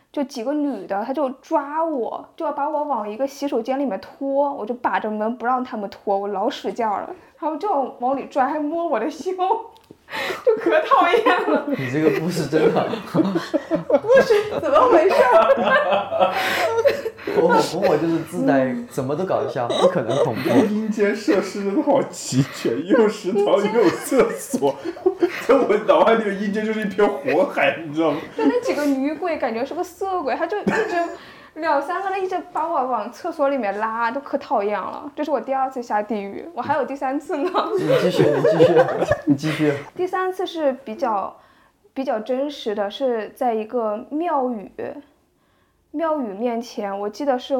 [0.09, 9.35] 就几个女的，她就抓我，就要把我往一个洗手间里面拖，我就把着门不让他们拖，我老使劲了，他们就要往里拽，还摸我的胸，
[10.45, 11.65] 就可讨厌了。
[11.77, 12.89] 你这个故事真的，
[14.61, 15.15] 怎么回事？
[17.35, 20.49] 火火火火就是自带怎么都搞笑，不可能恐怖。
[20.65, 24.75] 阴间设施真的好齐全，又有食堂又有厕所，
[25.47, 28.17] 在我脑海里的阴间就是一片火海，你知道吗？
[28.37, 30.71] 就那几个女鬼，感觉是个色鬼，他就一直
[31.55, 35.11] 两三个人一直把我往厕所里面拉，都可讨厌了。
[35.15, 37.49] 这是我第二次下地狱，我还有第三次呢。
[37.77, 38.73] 你继续，你继续，
[39.25, 39.73] 你继续。
[39.95, 41.35] 第三次是比较
[41.93, 44.71] 比较真实的，是在一个庙宇
[45.91, 47.55] 庙宇面前，我记得是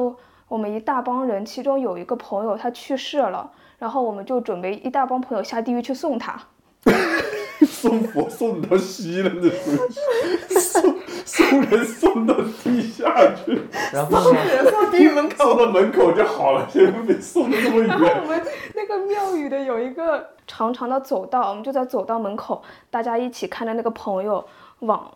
[0.48, 6.40] 我们一大帮人，其中有一个朋友他去世了，然后我们就准备一大帮朋友下地狱去送他。
[7.64, 10.92] 送佛送到西了，那属于
[11.24, 13.04] 送送人送到地下
[13.34, 13.60] 去，
[13.92, 14.34] 然后送？
[14.34, 15.36] 人送地狱门口。
[15.36, 18.26] 送到门口就好了，谁会被送的那么然后我？
[18.26, 18.42] 们
[18.74, 24.44] 那个庙宇的有一个长长的走道，我们就在走道门口，大家一起看着那个朋友
[24.80, 25.10] 往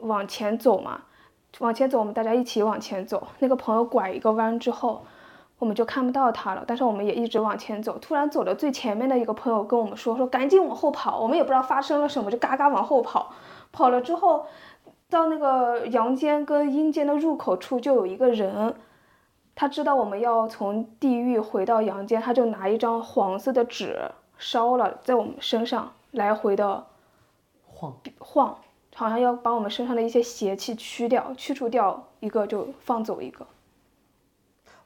[0.00, 1.00] 往前走嘛，
[1.58, 3.26] 往前走，我们大家一起往前走。
[3.40, 5.04] 那个朋友拐一个弯之后，
[5.58, 7.98] 我们就看不到他了，但是我们也一直往前走。
[7.98, 13.32] 突然走的最前面的一个朋友跟我们说：“说赶紧往后跑。”我们也不知道发生了什么，就嘎嘎往后跑。
[13.72, 14.46] 跑了之后，
[15.12, 18.74] 到那个阳间跟阴间的入口处，就有一个人。
[19.54, 26.86] 他知道我们要从地狱回到阳间，他就拿一张黄色的纸烧了，在我们身上来回的
[27.66, 28.58] 晃，晃，
[28.94, 33.46] 好像要把我们身上的一些邪气驱掉，去除掉一个就放走一个。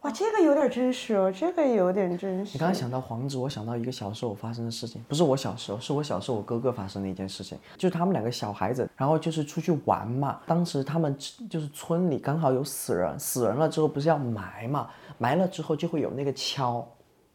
[0.07, 2.53] 哇，这个有点真实哦，这个有点真实。
[2.53, 11.17] 你刚才想到黄子，我想到一个小时候发生的事情，不是我小时候，是我小时候我哥哥发生的一件事情，就是他们两个小孩子，然后就是出去玩嘛，当时他们
[11.51, 14.89] 就是村里刚好有死人，死人了之后不是要埋嘛，
[15.19, 16.85] 埋了之后就会有那个锹，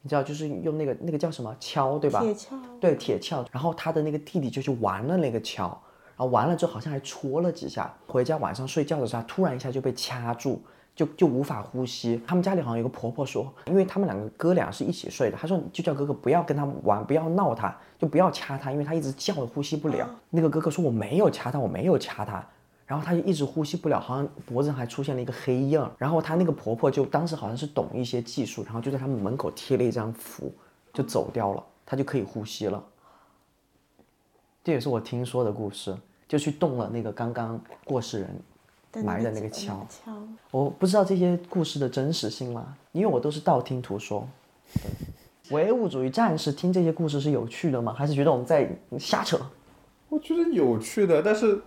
[0.02, 2.22] 你知道，就是用那个那个叫什么锹，对吧？
[2.22, 3.46] 铁锹对，铁锹。
[3.52, 10.64] 然后他的那个弟弟就去玩了那个锹，然后玩了之后好像还戳了几下，回家晚上睡觉的时候，他突然一下就被掐住。
[10.96, 12.22] 就就无法呼吸。
[12.28, 20.10] 他们家里好像有个婆婆说，因为他们两个哥俩是一起睡的，她说就叫哥哥不要跟他玩，不要闹他，就不要掐他，因为他一直叫呼吸不了。
[20.30, 22.46] 那个哥哥说我没有掐他，我没有掐他。
[22.86, 25.90] 然后他就一直呼吸不了，好像脖子上还出现了一个黑印儿。
[25.98, 30.54] 然后他那个婆婆就当时好像是懂一些技术，然后就在他们门口贴了一张符，
[30.92, 32.84] 就走掉了，他就可以呼吸了。
[34.62, 35.96] 这也是我听说的故事，
[36.28, 38.30] 就去动了那个刚刚过世人
[39.04, 39.72] 埋的那个锹。
[40.52, 44.28] 我不知道这些故事的真实性啦，因为我都是道听途说。
[45.52, 47.94] 唯物主义战士听这些故事是有趣的吗？
[47.94, 49.38] 还是觉得我们在瞎扯？
[50.10, 51.62] 我觉得有趣的，但是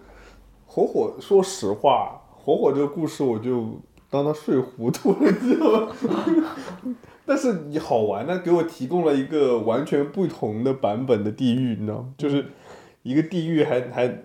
[0.67, 5.93] 火火，说实话，火火这个故事我就当他睡糊涂了，你知道吗？
[7.27, 12.15] 但是你好玩呢，给我提供了一个完全不同的版本的地狱，你知道吗？
[12.17, 12.47] 就是
[13.03, 14.23] 一个地狱还还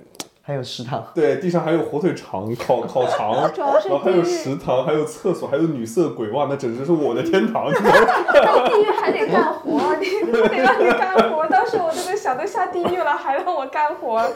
[0.50, 7.78] 还有食堂，对，地上还有火腿肠、烤烤肠， 然后还有食堂，还有厕所，还有女色鬼，哇，那简直是我的天堂， 地
[8.82, 11.46] 狱还得干活，你还得让你干活。
[11.46, 14.28] 当时我真的想都下地狱了，还让我干活，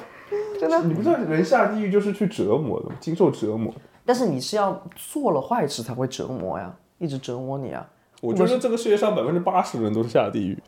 [0.59, 0.79] 真的。
[0.83, 2.89] 你不知道人下地狱就是去折磨的？
[2.99, 3.73] 经受折磨。
[4.05, 7.83] 但是你是要做了坏事才会折磨呀，一直折磨你啊。
[8.21, 10.61] 我觉得这个世界上百分之八十的人都是下地狱，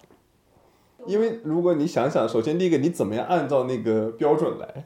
[1.06, 4.84] 因为如果你想想，首先第一个，你怎么样按照那个标准来？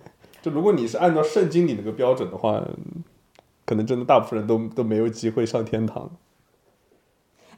[0.49, 2.63] 如果你是按照圣经里那个标准的话，
[3.65, 6.09] 可能真的大部分人都都没有机会上天堂。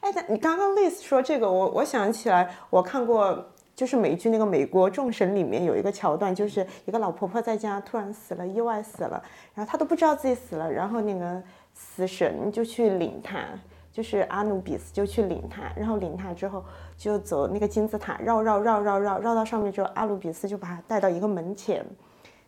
[0.00, 9.22] 哎，但你刚刚 Liz 说这个，我我想起来，我看过，就是美剧那个《美国众神》里面有一个桥段，就是一个老婆婆在家突然死了，意外死了，
[9.54, 11.40] 然后她都不知道自己死了，然后那个
[11.72, 13.44] 死神就去领她，
[13.92, 16.64] 就是阿努比斯就去领她，然后领她之后
[16.96, 21.86] 就走那个金字塔，绕绕绕绕绕绕到上面之后，阿努比斯就把她带到一个门前，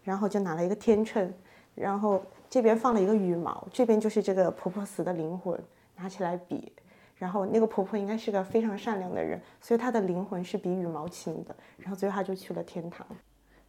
[0.04, 1.32] 然后就拿了一个天秤，
[1.74, 5.58] 然后这边放了一个羽毛，这边就是这个婆婆死的灵魂，
[5.96, 6.72] 拿起来比。
[7.16, 11.56] 然后那个婆婆应该是个非常善良的人，所以她的灵魂是比羽毛轻的。
[11.78, 13.06] 然后最后她就去了天堂。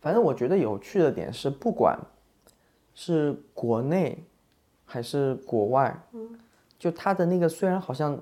[0.02, 1.98] 反正我觉得有趣的点是，不管
[2.94, 4.22] 是国内
[4.84, 5.96] 还是国外，
[6.78, 8.20] 就它的那个虽然好像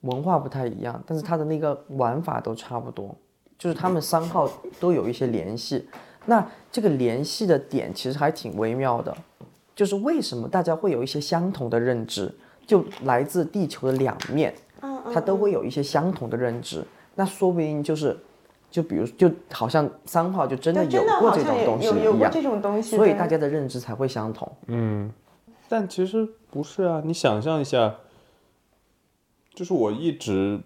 [0.00, 3.16] 文化不太一样，但是它的那个玩法都差不多。
[3.56, 5.88] 就是他们三号都有一些联系。
[6.26, 9.16] 那这个联系的点其实还挺微妙的，
[9.74, 12.32] 就是为什么大家会有一些相同的认知，
[12.66, 16.84] 就来自地球的两面，嗯它都会有一些相同的认知。
[17.14, 18.16] 那说不定就是，
[18.70, 24.50] 就比如就好像三号就真的，有过这种东西一样，有有过这种东西，所以大家的认知才会相同。
[24.66, 25.12] 嗯，
[25.68, 27.94] 但其实不是啊，你想象一下，
[29.54, 30.58] 就是我一直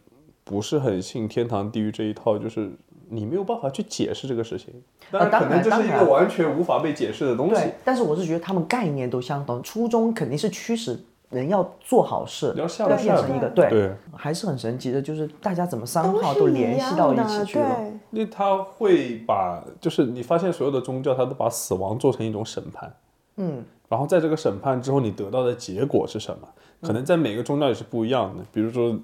[0.44, 2.70] 不是很信天堂地狱这一套，就是
[3.10, 4.74] 你没有办法去解释这个事情，
[5.10, 10.98] 当然当可能这是一个完全无法被解释的东西对。，但是我是觉得他们概念都相同，初衷肯定是驱使
[11.30, 17.76] 人要做好事，要变成一个对，对，还是很神奇的，就是大家怎么三号都联系到一起去了。
[18.10, 22.94] 那他会把，就是你发现所有的宗教，他都把死亡做成一种审判，
[23.36, 26.48] 嗯，然后在这个审判之后，你得到的结果是什么？
[26.80, 28.44] 可能在每个宗教也是不一样的。
[28.52, 28.96] 比如说，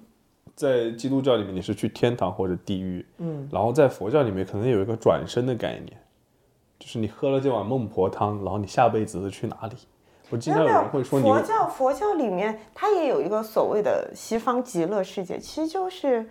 [0.54, 5.92] 在基督教里面，你是去天堂或者地狱，嗯，然后在佛教里面可能有一个转生的概念，
[6.78, 9.76] 就是你喝了这碗孟婆汤，然后你下辈子是去哪里？
[10.30, 16.26] 我经常有人会说你佛教佛教里面它也有一个所谓的西方极乐世界，其实就是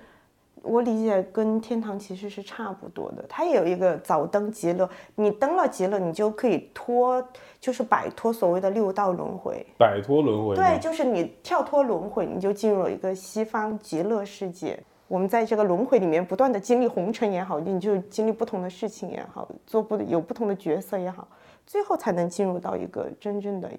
[0.64, 3.24] 我理解跟天堂其实是差不多的。
[3.28, 7.22] 它也有一个早登极乐，你登了极乐，你就可以脱，
[7.60, 9.64] 就是摆脱所谓的六道轮回。
[9.78, 14.82] 摆脱轮回，对，就是你跳脱轮回，你就进入了一个西方极乐世界。
[15.10, 21.28] 我们在这个轮回里面不断的经历红尘也好，你就经历不同的事情也好，做不有不同的角色也好，
[21.68, 23.70] 最后才能进入到一个真正的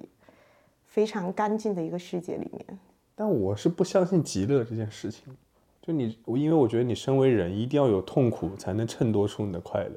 [0.84, 2.78] 非常干净的一个世界里面。
[3.16, 5.34] 但我是不相信极乐这件事情。
[5.86, 9.90] 就你，我因为我觉得你身为人，一定要有痛苦才能衬托出你的快乐。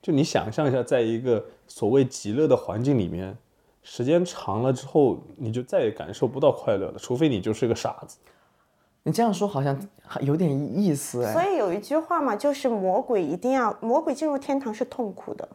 [0.00, 3.36] 就你想象一下，在一个所谓极乐的环境里面，
[3.82, 8.18] 时间长了之后，你就再也感受不到快乐了，除非你就是个傻子。
[9.02, 11.32] 你这样说好像还有点意思哎。
[11.32, 15.48] 所以有一句话嘛，就是魔鬼一定要魔鬼进入天堂是痛苦的，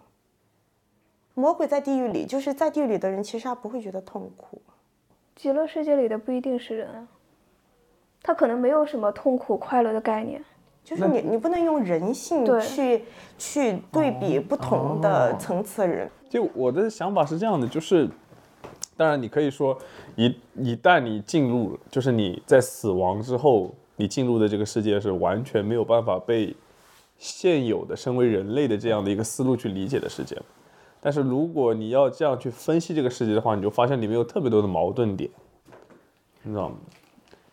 [1.34, 4.62] 魔鬼在地狱里，就是在地狱里的人其实他不会觉得痛苦。
[5.34, 7.08] 极乐世界里的不一定是人啊，
[8.24, 10.44] 他可能没有什么痛苦快乐的概念。
[10.84, 13.04] 就是你，你不能用人性去
[13.38, 16.10] 去对比不同的层次的人。
[16.28, 18.10] 就我的想法是这样的，就是，
[18.98, 19.78] 当然你可以说，
[20.16, 26.56] 一一旦你进入，就是你在死亡之后，你进入的这个世界是完全没有办法被
[27.20, 30.36] 现有的身为人类的这样的一个思路去理解的世界。
[31.00, 35.30] 但是如果你要这样去分析这个世界的话，你就发现里面有特别多的矛盾点，
[36.42, 36.76] 你知道吗？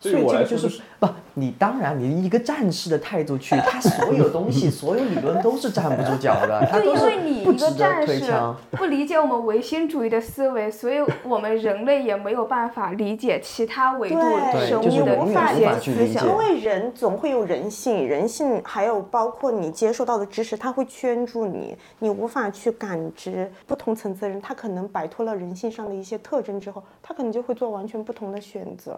[0.01, 8.55] 对所以这个就来就是不，你当然你一个战士的态度去，他所有东西、 所有理论都是站不住脚的，他就因都是为你一个不值得战士推敲。
[8.73, 14.21] 不理解我们唯心主义的思维，所以我们人类也没有办法理解其他维度
[14.53, 16.37] 对生就是物的永远无一些法去理解思想因。
[16.37, 28.97] 为人总会有人性，人性还有包括你接受到的知识，它会圈住你，你无法去感知不同层次的人，他可能摆脱了人性上的一些特征之后，他可能就会做完全不同的选择。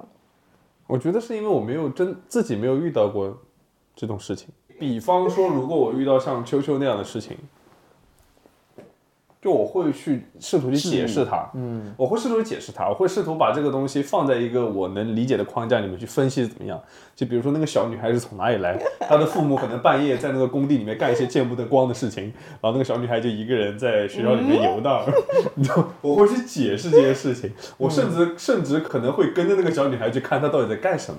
[0.91, 3.39] 我觉得是因为我没有真自己没有遇到过
[3.95, 4.49] 这种事情。
[4.79, 7.37] 比方说，如果我遇到像秋秋那样的事情，
[9.43, 16.79] 就我会去试图去解释它，嗯，我会试图去解释它，我会试图把这个东西放在一个我能理解的框架里面去分析怎么样。
[17.17, 22.25] 就比如说那个小女孩是从哪里来，她的父母可能半夜在那个工地里面干一些见不得光的事情，
[22.61, 25.07] 然后那个小女孩就一个人在学校里面游荡，
[25.55, 31.19] 你知道，我会去解释这些事情，我甚至、甚至可能会跟着那个小女孩去看她到底在干什么。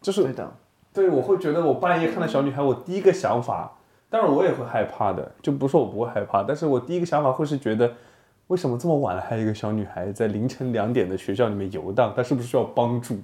[0.00, 0.52] 就是对的，
[0.92, 3.72] 对，我会觉得我半夜看到小女孩，我第一个想法，
[4.14, 7.92] 当然我也会害怕的，就不是说我不会害怕，但是我第一个想法会是觉得，
[8.46, 13.16] 为什么这么晚了还有一个小女孩在凌晨两点的学校里面游荡，她是不是需要帮助？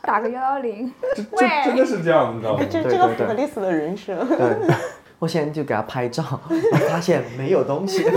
[0.00, 2.64] 打个幺幺零， 这这真的是这样，你知道吗？
[2.70, 4.16] 这这个对对对符合丽丝的人生。
[4.26, 4.74] 对。
[5.18, 6.22] 我现在就给她拍照，
[6.90, 8.02] 发现没有东西。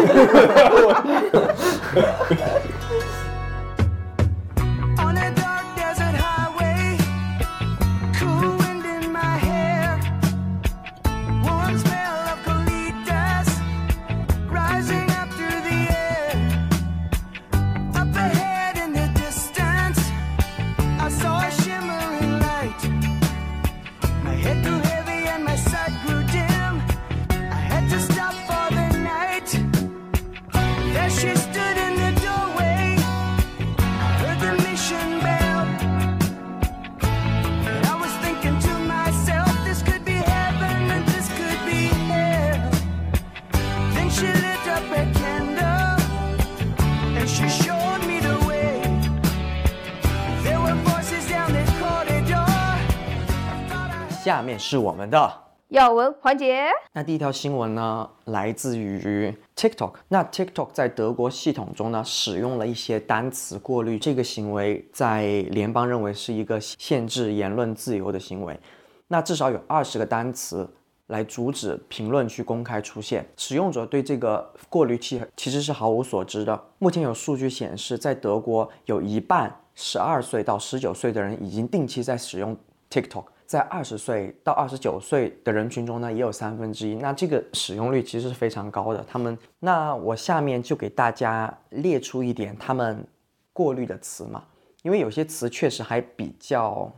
[54.69, 55.33] 是我们的
[55.69, 56.67] 要闻环节。
[56.93, 59.93] 那第一条新闻呢，来自于 TikTok。
[60.09, 68.59] 那 TikTok 在德国系统中呢，使用了一些单词过滤，这个行为在联邦认为是一个限制言论自由的行为。
[69.07, 70.69] 那至少有二十个单词
[71.07, 76.63] 来阻止评论区公开出现，使用者对这个过滤器其实是毫无所知的。
[76.77, 82.55] 目前有数据显示，在德国有一半十二岁到十九岁的人已经定期在使用
[82.91, 83.23] TikTok。
[83.49, 86.93] 在二十岁到二十九岁的人群中呢，也有三分之一。
[86.93, 89.03] 那这个使用率其实是非常高的。
[89.09, 93.03] 他们，那我下面就给大家列出一点他们
[93.51, 94.43] 过滤的词嘛，
[94.83, 96.93] 因为有些词确实还比较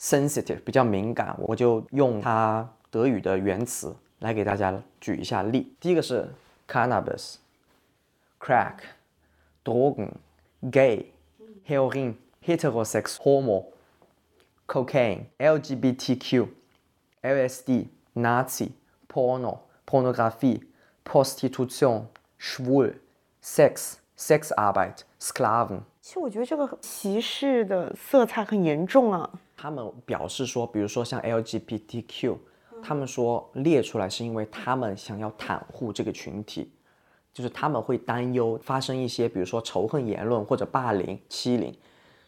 [0.00, 5.72] sensitive，比较敏感，我就用它德语的原词来给大家举一下例。
[5.78, 6.28] 第一个是
[6.66, 7.36] cannabis、
[8.40, 8.78] crack、
[9.64, 10.10] Drogen、
[10.72, 11.12] gay、
[11.68, 13.66] heroin、heterosex、homo。
[14.66, 16.48] cocaine、LGBTQ、
[17.22, 18.70] LSD、Nazi、
[19.08, 20.62] Porno、Pornografie、
[21.04, 22.04] Prostitution、
[22.40, 22.94] schwul、
[23.42, 25.80] Sex、Sexarbeit、Sklaven。
[26.00, 29.28] 其实我觉得这个歧视的色彩很严重啊。
[29.56, 32.36] 他们表示说，比如说像 LGBTQ，
[32.82, 36.72] 他们说列出来是因为他们想要袒护这个群体，
[37.32, 41.72] 就是他们会担忧发生一些，比如说仇恨言论或者霸凌、欺凌，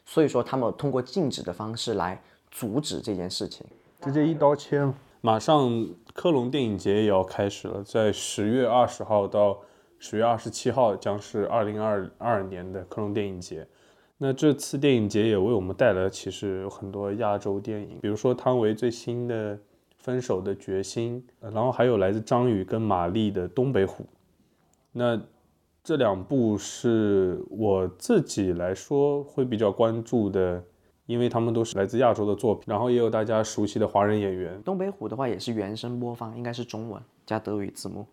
[0.05, 3.67] 所以说他们通过禁止的方式来阻止这件事情。
[4.01, 4.87] 直接一刀切。
[5.21, 9.59] 马上科隆电影节也要开始了，在十月二十号到
[9.99, 13.67] 十月二十七号将是二零二二年的科隆电影节。
[14.19, 19.57] 那这次电影节也为我们带来其实有很多亚洲电影，比如说汤唯最新的
[19.97, 24.05] 《分手的决心》，呃然后还有来自张宇跟马丽的《东北虎》。
[24.93, 25.21] 那
[25.85, 30.65] 这两部是我自己来说会比较关注的，
[31.05, 34.59] 因为他们都是来自亚洲的作品，然后也有大家熟悉的华人演员。
[34.63, 38.07] 东北虎的话也是原声播放，应该是中文加德语字幕，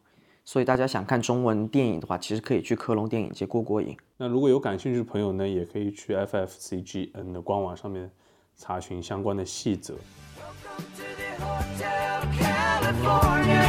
[0.44, 3.96] 所以大家想看中文电影的话，其实可以去科隆电影节过过瘾。
[4.18, 8.12] 那如果有感兴趣的朋友呢，也可以去 FFCGN 的官网上面
[8.58, 9.94] 查询相关的细则。
[10.36, 13.61] Welcome to the Hotel California.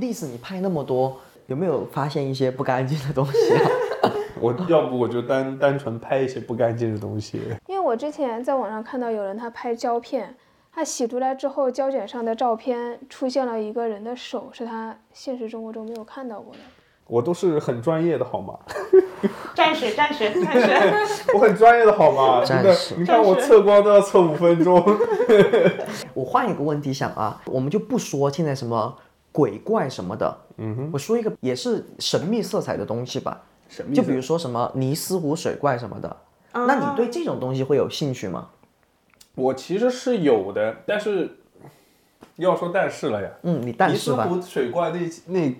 [0.00, 1.16] 历史你拍那么多，
[1.46, 3.70] 有没有发现一些不干净的东西、啊？
[4.40, 7.40] 我要不我就单单纯拍一些不干净的东西。
[7.66, 10.34] 因为我之前在网上看到有人他拍胶片，
[10.72, 16.58] 他洗出来之后，胶卷上的照片出现了一个人的手，是他现实生活中没有看到过的。
[17.06, 18.58] 我都是很专业的好吗？
[19.54, 20.60] 战士，战士，战
[21.06, 21.30] 士。
[21.32, 22.44] 我很专业的好吗？
[22.44, 24.84] 真的战士，你看我测光都要测五分钟。
[26.12, 28.94] 我换一个问题想啊，我们就不说现在什么
[29.36, 36.16] 鬼怪什么的，嗯哼，我说一个也是神秘色彩的东西吧，神秘就比如说什么尼斯湖水怪什么的，
[36.54, 38.48] 那你对这种东西会有兴趣吗？
[39.34, 41.36] 我其实是有的，但是
[42.36, 43.28] 要说但是了呀。
[43.42, 45.54] 嗯，你但是尼斯，湖水怪那那，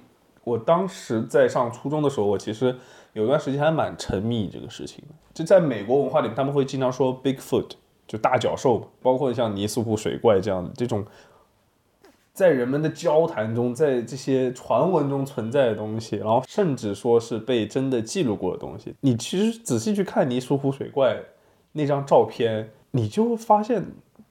[0.44, 2.74] 我当时在上初中的时候，我其实
[3.12, 5.14] 有段时间还蛮沉迷这个事情的。
[5.34, 7.72] 就在美国文化里面，他们会经常说 Bigfoot，
[8.08, 11.04] 就大脚兽，包括像尼斯湖水怪这样的这种，
[12.36, 18.94] 在人们的交谈中，在这些传闻中存在的东西，然后甚至说是被真的记录过的东西。
[19.00, 21.16] 你其实仔细去看尼斯湖水怪
[21.72, 23.82] 那张照片，你就会发现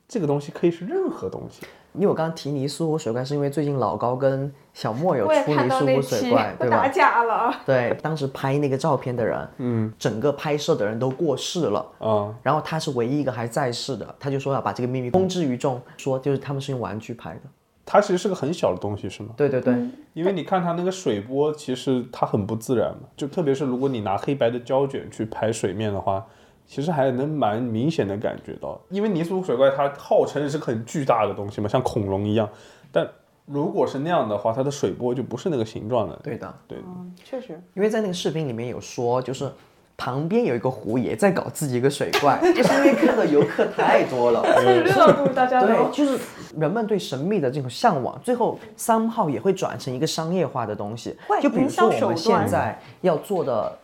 [0.08, 1.66] 这个东西可以是任何东西。
[1.96, 6.88] 因为我刚刚提尼斯湖水怪，是因为最近老高跟小莫有出尼斯湖水怪， 对吧打？
[6.90, 7.56] 架了。
[7.66, 17.42] 对，当时拍那个照片的人，嗯，整个拍摄的人都过世了，啊、然后他是唯一一个还在世的，他就说要把这个秘密公之于众，说就是他们是用玩具拍的。
[17.86, 19.30] 它其实是个很小的东西，是吗？
[19.38, 19.74] 对对对，
[20.14, 23.08] 因为你看它那个水波，其实它很不自然嘛。
[23.16, 26.26] 就特别是如果你拿黑白的胶卷去拍水面的话，
[26.66, 28.82] 其实还能蛮明显的感觉到。
[28.90, 32.50] 因为尼斯湖水怪它号称是很巨大的东西嘛，像恐龙一样，
[32.92, 33.08] 但
[33.46, 36.20] 如果是那样的话，它的水波就不是那个形状的。
[36.24, 36.80] 对的，对，
[37.24, 39.52] 确实，因为在那个视频里面有说，就是
[39.98, 44.44] 旁边有一个湖也在搞自己一个水怪， 就是因为看到游客太多了。
[44.44, 46.20] 蹭热度，大家对，就是
[46.58, 51.16] 人们对神秘的这种向往，最后三号也会转成一个商业化的东西。
[51.42, 53.78] 就比如说我们现在要做的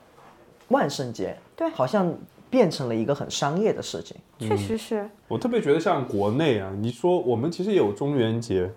[0.68, 2.14] 万圣节，对好像
[2.49, 4.18] 变成了一个很商业的事情。
[4.38, 5.09] 确实是。
[5.28, 8.70] 我特别觉得像国内啊，你说我们其实有中元节，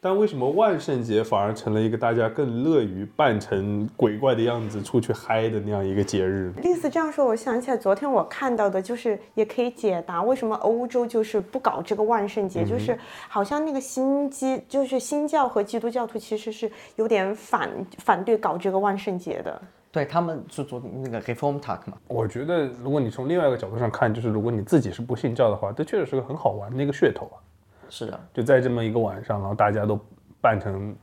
[0.00, 6.62] 但为什么万圣节反而成了一个大家更乐于扮成鬼怪的样子出去嗨的那样一个节日呢？
[6.62, 12.96] 丽丝这样说，我想起来昨天我看到的，就是也可以解答为什么欧洲就是不搞这个万圣节，就是
[13.28, 17.68] 好像那个新基，就是新教和基督教徒其实是有点反
[17.98, 19.60] 反对搞这个万圣节的。
[19.90, 27.40] 对他们是做那个 Reform Talk 嘛，我觉得，如果你从另外一个角度上看，就是如果你自己是不信教的话，这确实是个很好玩的一个噱头啊。
[27.88, 29.98] 是的，就在这么一个晚上，然后大家都
[30.40, 30.94] 扮成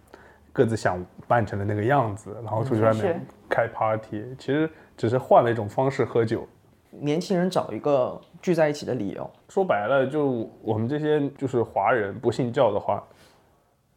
[0.54, 6.48] 各自想扮成的那个样子，然后出去外面开 party，其实只是换了一种方式喝酒。
[6.92, 9.30] 年轻人找一个聚在一起的理由。
[9.50, 13.04] 说白了，就我们这些就是华人不信教的话，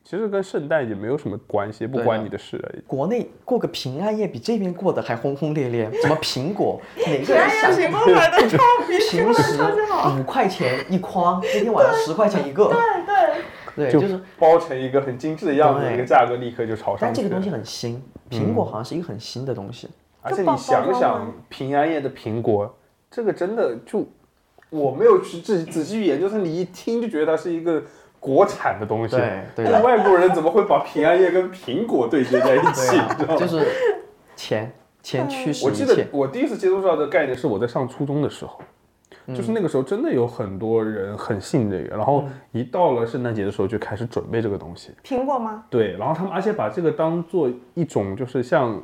[0.08, 2.82] 其实跟圣诞也没有什么关系，不关你的事而已。
[2.86, 8.56] 国内过个平安夜比这边过得还轰轰烈烈， 什么苹果，哪个人想平安夜买的超
[8.86, 9.62] 比平时
[10.18, 12.68] 五块钱一筐，今天晚上十块钱一个。
[12.68, 13.04] 对
[13.76, 17.04] 对，对就是，包成一个很精致的样子，对那个价格立刻就炒上去。
[17.04, 19.90] 但这个东西很新，苹果好像是一个很新的东西。
[20.22, 22.74] 而且你想想，平安夜的苹果，
[23.10, 24.08] 这个真的就
[24.70, 27.82] 我没有去仔仔细去研究，但是你一听就觉得它是一个
[28.20, 29.16] 国产的东西。
[29.16, 32.96] 对对那外国人怎么会把平安夜跟苹果对接在一起？
[32.96, 33.40] 啊你知道，吗？
[33.40, 33.66] 就是
[34.36, 35.86] 钱钱驱使我一切。
[35.86, 38.60] 记得我第一次接触到这个概念是我在上初中的时候，
[39.26, 44.90] 嗯就是那个时候真的有很多人很信这个，然后一到了圣诞节的时候就开始准备这个东西。
[45.04, 45.64] 苹果吗？
[45.70, 48.82] 对，然后他们而且把这个当做一种就是像，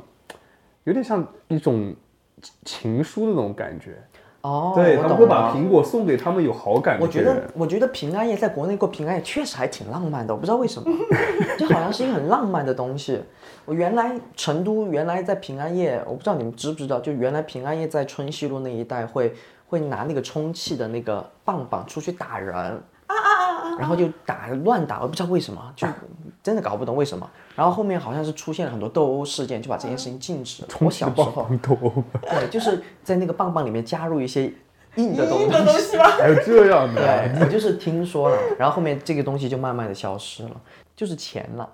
[0.83, 1.95] 有点像一种
[2.63, 3.97] 情书的那种感觉。
[4.45, 10.87] 哦，对，他们会把苹果送给他们有好感的我觉得我觉得平安夜在国内过平安夜确实还挺浪漫的，我不知道为什么，
[11.57, 13.19] 就好像是一个很浪漫的东西。
[13.65, 19.33] 我原来成都原来在平安夜，我不知道你们知不知道，就原来平安夜在春熙路那一带会
[19.67, 22.75] 会拿那个充气的那个棒棒出去打人，啊
[23.07, 25.87] 啊啊然后就打乱打，我不知道为什么，就
[26.43, 27.27] 真的搞不懂为什么。
[27.55, 30.69] 然后后面好像是出现了很多斗殴事件，就把这件事情禁止了。
[30.81, 34.51] 我小时候，斗殴，对， 就是在那个棒棒里面加入一些
[34.95, 36.03] 硬的东硬的东西吗？
[36.09, 37.27] 还有这样的啊？
[37.33, 40.61] 对，我就是听说了，然后后面这个东西就慢慢的消失了，
[40.95, 41.69] 就是钱了，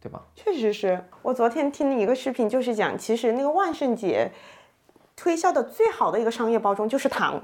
[0.00, 0.22] 对吧？
[0.34, 4.30] 确实是我昨天听了一个视频，就是讲其实那个万圣节
[5.16, 7.42] 推销的最好的一个商业包装就是糖。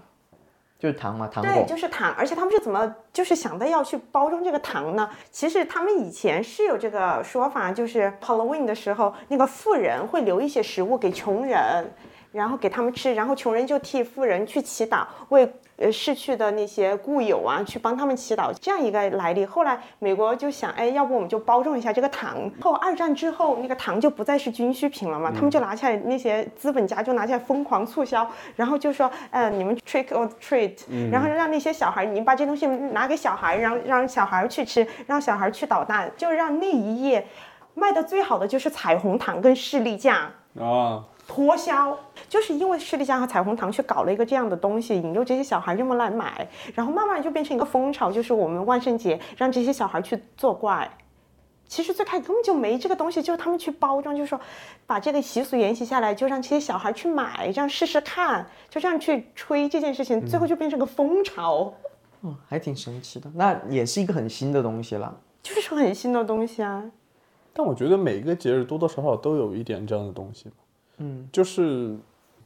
[0.84, 5.08] 就是糖嘛，糖对，就是糖，而且他们是怎么就是想到要去包装这个糖呢？
[5.30, 11.90] 其实他们以前是有这个说法，就是 Halloween 的时候，那个富人会留一些食物给穷人，
[12.32, 19.44] 然后给他们吃，然后穷人就替富人去祈祷，为呃逝去的那些故友啊去帮他们祈祷，这样一个来历。
[19.44, 22.50] 后来美国就想，哎，要不我们就包装一下这个糖。
[22.60, 30.76] 后二战之后，那个糖就不再是军需品了嘛，他们就拿起来那些资本家就拿起来疯狂促销，然后就说，呃，你们 trick or treat，、
[31.10, 37.26] 然后让那些小孩，你把这东西拿给小孩，让让小孩去吃，让小孩去捣蛋，就让那一页
[37.74, 40.30] 卖的最好的就是彩虹糖跟士力架。
[40.60, 41.98] 啊，脱销，
[42.28, 50.90] 就是因为士力架和彩虹糖去搞了一个这样的东西，引诱这些小孩这么来买，然后慢慢就变成一个风潮，就是我们万圣节让这些小孩去作怪。
[51.66, 54.38] 其实最开始根本就没这个东西，就是他们去包装，就是说
[54.86, 61.72] 把这个习俗沿袭下来，就让这些小孩去买，这样试试看，就这样去吹这件事情，最后就变成个风潮，
[62.22, 63.30] 嗯，还挺神奇的。
[63.34, 65.18] 那也是一个很新的东西了。
[65.42, 66.84] 就是说很新的东西啊。
[67.54, 70.56] 但我觉得每个节日多多少少都有一点这样的东西吧。
[70.98, 71.96] 嗯，就是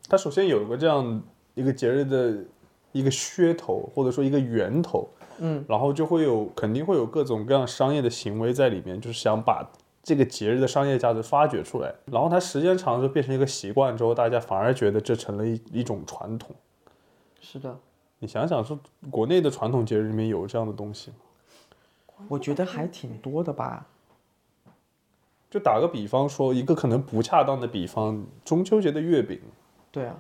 [0.09, 1.23] 它首先有一个这样
[1.55, 2.45] 一个节日的
[2.93, 5.09] 一个噱头，或者说一个源头。
[5.41, 9.65] 嗯，然后就会有肯定会有各种各样商业的行为在里面，就是想把
[10.03, 11.95] 这个节日的商业价值发掘出来。
[12.07, 16.51] 然后它时间长了就变成一个习惯之后，大家反而觉得这成了一一种传统。
[17.41, 17.79] 是的，
[18.19, 18.77] 你想想，说
[19.11, 21.17] 国内的传统节日里面有这样的东西吗？
[22.27, 23.87] 我觉得还挺多的吧。
[25.51, 29.41] 就打个比方说，一个可能不恰当的比方，中秋节的月饼，
[29.91, 30.15] 对啊，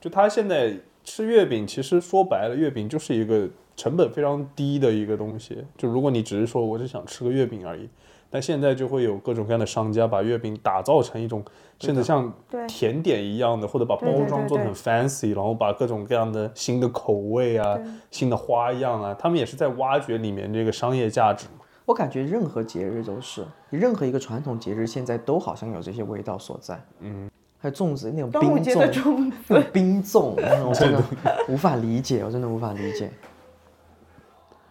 [0.00, 5.64] 就他现在吃月饼，其实说白了，月饼就是一个成本非常低的一个东西。
[5.78, 7.88] 就如果你只是说我只想吃个月饼而已，
[8.28, 11.42] 但现在就会有各种各样的商家把月饼打造成一种
[11.78, 12.30] 甚至像
[12.68, 17.78] 甜点一样的，或者把包装做的很 fancy，然后把各种各样的新的口味啊、
[18.10, 21.46] 新的花样啊，他们也是在挖掘里面这个商业价值。
[21.58, 21.63] 嘛。
[21.86, 26.82] 我感觉任何节日都是，任何一个传统节日现在都好像有这些味道所在。
[27.00, 30.34] 嗯，还有粽子那种冰粽，粽那种冰粽，
[30.66, 31.02] 我真的
[31.48, 33.10] 无法理解，我真的无法理解。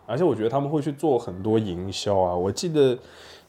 [0.06, 2.36] 而且我觉得他们会去做很多营销啊。
[2.36, 2.98] 我记得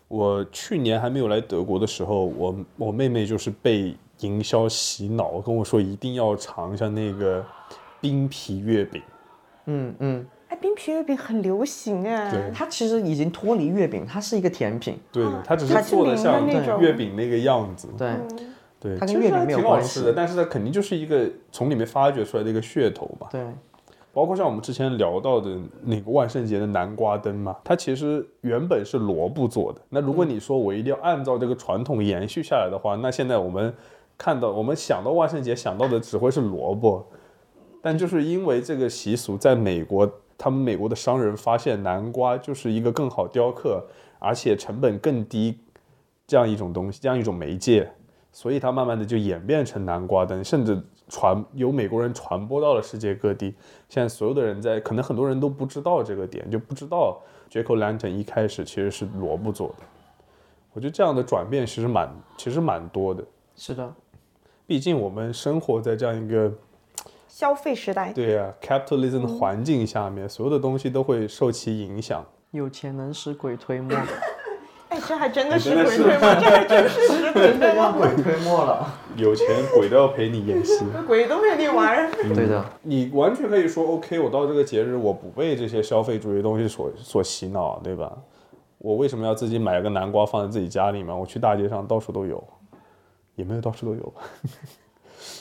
[0.09, 7.45] 我去年还没有来德国的时候，我我妹妹就是被营销洗脑，跟我说一定要尝一下那个
[8.01, 9.03] 冰皮月饼。
[9.67, 12.31] 嗯嗯，冰皮月饼很流行哎。
[12.31, 16.47] 对它其实已经脱离月饼，它是一个甜品，对的，它只是做的像
[16.81, 18.09] 月饼那个样子，对，
[18.81, 20.13] 对，它跟月饼没有关系挺好吃的，。
[20.13, 23.29] 但是它肯定就是一个从里面发掘出来的一个噱头吧。
[23.31, 23.45] 对，
[24.13, 29.81] 包括像我们之前聊到的那个万圣节的南瓜灯嘛，它其实原本是萝卜做的。
[29.89, 33.75] 那如果你说我一定要按照这个传统延续下来的话，那现在我们
[34.17, 37.05] 看到我们想到万圣节想到的只会是萝卜，
[37.83, 40.09] 但就是因为这个习俗在美国，
[40.45, 43.83] 他们美国的商人发现南瓜就是一个更好雕刻，
[44.19, 45.59] 而且成本更低
[46.27, 47.91] 这样一种东西，这样一种媒介，
[48.31, 50.79] 所以它慢慢的就演变成南瓜灯，甚至
[51.09, 53.55] 传由美国人传播到了世界各地。
[53.89, 57.19] 现在所有的人在，可能很多人都不知道这个点，就不知道
[57.51, 59.87] Jack O' Lantern 一开始其实是萝卜做的。
[60.75, 63.25] 我觉得这样的转变其实蛮，其实蛮多的。
[63.57, 63.95] 是的，
[64.67, 66.53] 毕竟我们生活在这样一个
[67.35, 72.25] 消费时代，对呀、capitalism 的环境下面，所有的东西都会受其影响。
[72.53, 73.93] 有钱能使鬼推磨，
[74.89, 78.87] 哎，这还真的是鬼推磨，这还真是使鬼推磨，鬼推磨了。
[79.17, 80.85] 有钱鬼都要陪你演戏。
[81.09, 82.09] 鬼都陪你玩儿。
[82.37, 88.17] 对的，你完全可以说，OK，我到这个节日，我不被这些消费主义东西所所洗脑，对吧？
[88.79, 91.19] 我为什么要自己买个南瓜放在自己家里面？
[91.19, 92.41] 我去大街上到处都有，
[93.35, 94.23] 也没有到处都有吧。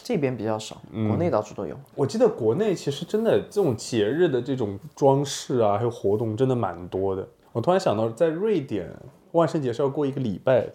[0.04, 1.78] 这边比较少，国内到处都有。
[1.96, 7.28] 我记得国内其实真的这种节日的这种装饰啊，还有活动真的蛮多的。
[7.52, 8.90] 我突然想到，在瑞典
[9.32, 10.74] 万圣节是要过一个礼拜的，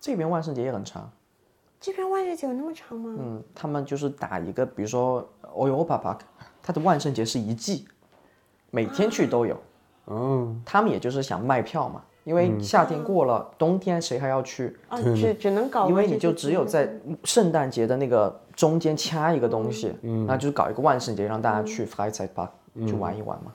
[0.00, 1.10] 这边万圣节也很长，
[1.80, 3.14] 这边万圣节有那么长吗？
[3.18, 6.18] 嗯，他们就是打一个，比如说 Europa Park，
[6.62, 7.86] 它的万圣节是一季，
[8.70, 9.56] 每天去都有。
[10.06, 14.76] 嗯，他们也就是想卖票嘛，因为夏天过了，冬天谁还要去？
[14.88, 16.88] 啊，只只能搞因为你就只有在
[17.24, 22.48] 圣诞节的那个中间掐一个东西，嗯，那就是搞一个万圣节，让大家去 Freizeit Park
[22.86, 23.52] 去玩一玩嘛。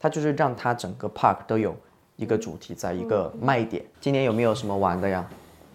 [0.00, 1.76] 它就是让它整个 park 都有
[2.16, 3.84] 一个主题，在一个卖点。
[4.00, 5.24] 今年有没有什么玩的呀？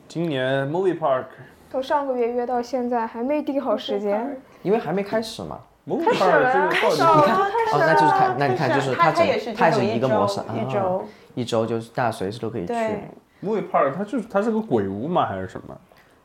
[0.07, 1.25] 今年 Movie Park
[1.71, 4.37] 从上个月约到现在还没定好时间。
[4.63, 5.59] 因为还没开始嘛。
[5.87, 11.05] Movie 开始 Park 了呀，这个到底开始了，是哦，那就是看，那你看就是整它是它是一一个模式，周一啊周
[11.37, 12.67] 一周就是大家随时都可以去。
[12.67, 13.03] 对
[13.43, 15.27] ，Movie Park，它就是它是个鬼屋吗？
[15.27, 15.77] 还是什么？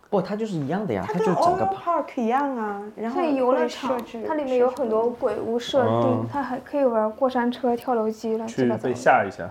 [0.08, 8.94] 不，它就是一样的呀，它就是整个 Park 一样啊，然后游乐场，它里面有很多鬼屋设哦定，它还可以玩过山车、跳楼机乱七去被八糟的。
[8.94, 9.50] 吓一下。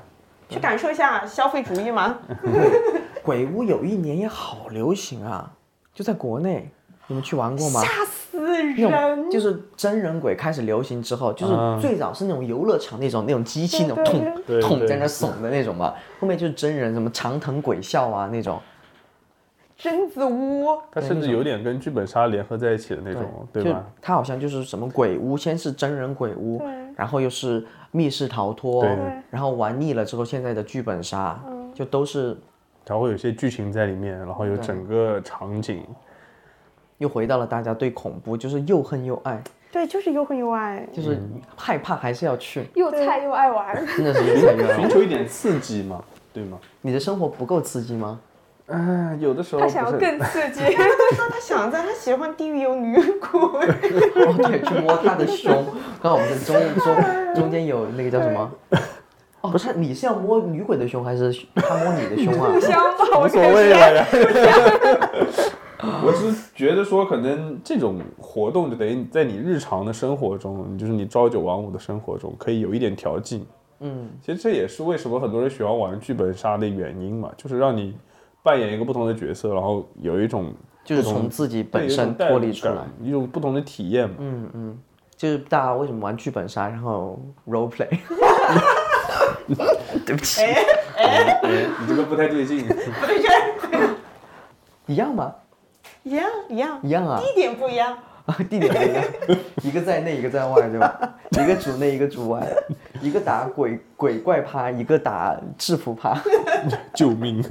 [0.50, 2.18] 去感受一下消费主义吗。
[3.24, 5.50] 鬼屋有一年也好流行啊，
[5.94, 6.70] 就在国内，
[7.08, 7.80] 你们去玩过吗？
[7.82, 8.21] 吓死
[8.64, 9.30] 那种人！
[9.30, 18.60] 就是真人鬼开始流行之后，就是啊最早是那种游乐场那种那种机器那种对痛对对痛在那耸的那种嘛，后面就是真人什么长藤鬼笑啊那种，
[19.78, 23.84] 贞子屋，它甚至有点跟剧本杀联合在一起的那种，对就吧？
[24.02, 26.62] 它好像就是什么鬼屋，先是真人鬼屋，
[26.96, 28.96] 然后又是密室逃脱对，
[29.30, 31.40] 然后玩腻了之后，现在的剧本杀
[31.74, 32.38] 就都是
[32.86, 35.84] 它会有些剧情在里面，然后有整个场景。
[37.02, 39.42] 又回到了大家对恐怖就是又恨又爱，
[39.72, 40.88] 对，就是又恨又爱。
[40.94, 44.78] 就是嗯害怕还是要去，又菜又爱玩， 真的是又菜又爱。
[44.80, 46.00] 寻求一点刺激嘛，
[46.32, 46.60] 对吗？
[46.82, 48.20] 你的生活不够刺激吗？
[48.68, 50.62] 嗯，有的时候他想要更刺激。
[51.18, 53.40] 他想在，他喜欢地狱有女鬼。
[53.40, 55.66] 哦，对，去摸他的胸。
[56.04, 58.52] 刚好我们的中中中间有那个叫什么？
[59.42, 62.52] 哦，不是，你是要摸女鬼的胸，还是他摸你的胸啊？
[62.54, 63.42] 互相吧，我无所。
[63.42, 64.06] 谓了呀。
[66.04, 66.32] 我是
[66.62, 73.48] 觉得说，可能这种活动就等于在你日常的生活中，就是你朝九晚五的生活中，可以有一点调剂。
[73.80, 77.98] 嗯，其实这也是为什么很多人喜欢玩剧本杀的原因嘛，就是让你
[78.44, 80.54] 扮演一个不同的角色，然后有一种
[80.86, 82.84] 就是从自己本身脱离出来。
[83.02, 84.18] 一种不同的体验嘛。
[84.20, 84.80] 嗯嗯，
[85.18, 87.90] 就是大家为什么玩剧本杀，然后 role play？
[90.06, 90.44] 对不起，
[90.96, 91.42] 哎，
[91.82, 92.68] 你这个不太对劲。
[92.68, 93.28] 不对劲，
[94.86, 95.34] 一样吗？
[96.04, 98.36] 一样一样，一样啊，地点不一样啊。
[98.50, 99.04] 地点不一样，
[99.64, 101.16] 一个在内，一个在外，对吧？
[101.32, 102.46] 一个主内，一个主外，
[103.02, 106.18] 一个打鬼鬼怪趴，一个打制服趴。
[106.94, 107.44] 救命！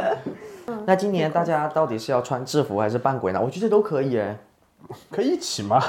[0.86, 3.40] 那今年大家到底是要穿制服还是扮鬼呢？
[3.42, 4.36] 我觉得都可以哎，
[5.10, 5.82] 可以一起吗？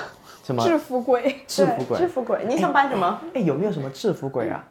[0.43, 2.07] 什么制服鬼，制服鬼制？
[2.07, 3.19] 服鬼，你想扮什么？
[3.33, 4.65] 哎，有没有什么制服鬼啊？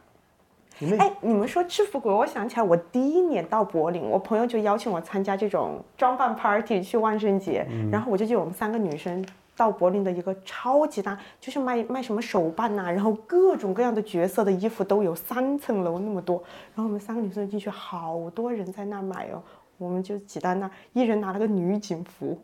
[0.97, 9.23] 哎，你们说制服鬼，我想起来，我第一年到柏林，我朋友就邀请我参加这种装扮 party 去万圣节，然后我就记得我们三个女生
[9.55, 16.41] 到柏林的一个超级大，就是卖卖什么手办呐、然后各种各样的角色的衣服都有，三层楼那么多，
[16.73, 19.43] 然后我们三个女生进去，好多人在那儿买哦，
[19.77, 22.39] 我们就挤在那儿，一人拿了个女警服，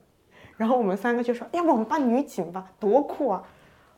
[0.57, 3.41] 然后我们三个就说，哎呀，我们扮女警吧，多酷啊！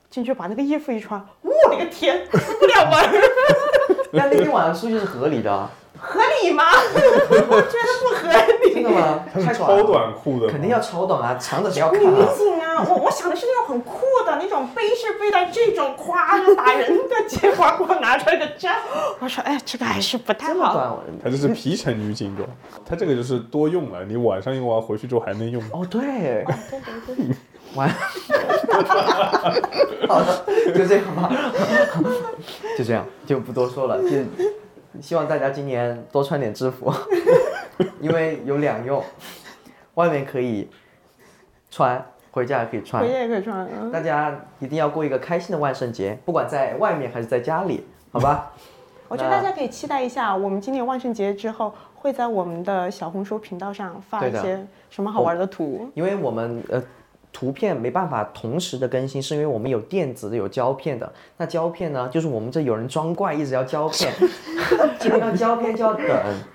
[0.10, 6.64] 进去把那个衣服一穿，我的个天，出不了门儿，那那天晚上出去是合理的啊，合理吗？
[6.72, 8.30] 我觉得不合
[8.64, 8.74] 理。
[8.74, 9.26] 真的吗？
[9.34, 12.28] 它是太短超，短裤的，肯定要超短啊，长的谁要看女啊？
[12.38, 18.78] 警啊，我我想的是那种很酷的那种背是背到这种夸就打人的，结果给我拿出来个这样，
[19.20, 20.54] 我说哎，这个还是不太好。
[20.54, 20.90] 这么短，
[21.24, 22.48] 它就是皮城女警装，
[22.86, 25.62] 它这个就是多用了，你晚上用完回去之后还能用。
[25.74, 26.46] 哦，对，
[27.76, 27.90] 完，
[30.08, 31.30] 好的，就这样吧，
[32.78, 34.10] 就这样，就不多说了， 就
[35.02, 36.94] 希望大家今年多穿点制服，
[38.02, 39.04] 因为有两用，
[39.96, 40.70] 外面可以
[41.70, 43.04] 穿，回家也可以穿。
[43.04, 43.92] 回，家也可以穿，嗯。
[43.92, 48.52] 大家一定要过一个开心的万圣节，不管在外面还是在家里，好吧？
[49.08, 55.90] 我觉得大家可以期待一下，我们今年万圣节之后会在我们的小红书频道上发一些什么好玩的图。
[55.96, 56.82] 因为我们呃
[57.32, 61.12] 图片没办法同时的更新，是因为我们有电子的有胶片的。
[61.38, 64.12] 那胶片呢，就是我们这有人装怪一直要胶片，
[65.00, 66.08] 这个要胶片就要等。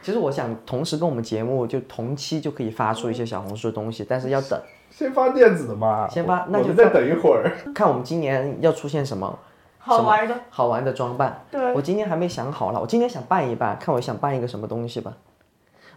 [0.03, 4.61] 其实我想同时跟我们节目就同期就可以发出一些小红书的东西，但是要等，
[4.91, 7.51] 先发电子的嘛，先发那就再等一会儿。
[7.75, 9.39] 看我们今年要出现什么。
[9.79, 15.13] 好玩的，好玩的装扮，对我今天还没想好了，我今天想扮一扮，看我想扮一个什么东西吧。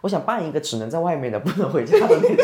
[0.00, 2.36] 我想办一个只能在外面的，不能回家的那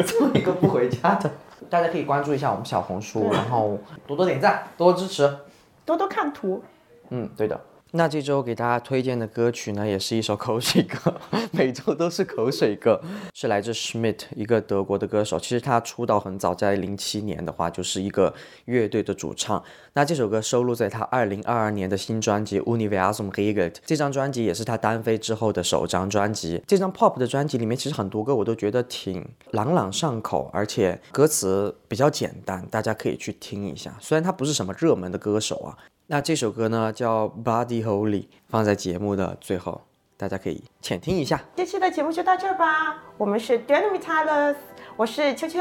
[0.00, 1.30] 种，做一个不回家的。
[1.70, 5.36] 大家可以关注一下我们小红书，然后多多点赞，多多支持。
[5.84, 6.62] 多多看图。
[7.10, 7.60] 嗯，对的。
[7.94, 11.20] 那这周给大家推荐的歌曲呢，也是一首 口水歌，
[11.50, 12.98] 每周都是口水歌，
[13.34, 15.38] 是来自 Schmidt 一个德国的歌手。
[15.38, 18.32] 其实他出道很早，在零七年的话就是一个
[18.64, 19.62] 乐队的主唱。
[19.92, 26.62] 那这首歌收录在他二零二二年的新专辑《Universum Hege》，这张专辑也是他单飞之后的首张专辑。
[26.66, 33.94] 这张 Pop 的专辑里面，其实很多歌我都觉得挺朗朗上口，而且歌词比较简单，大家可以去听一下。
[34.00, 35.76] 虽然他不是什么热门的歌手啊，
[36.12, 39.80] 那这首歌呢叫《Body Holy》，放在节目的最后，
[40.18, 41.40] 大家可以浅听一下。
[41.56, 44.56] 这期的节目就到这儿吧，我们是 Dynamitalis，
[44.94, 45.58] 我是秋秋，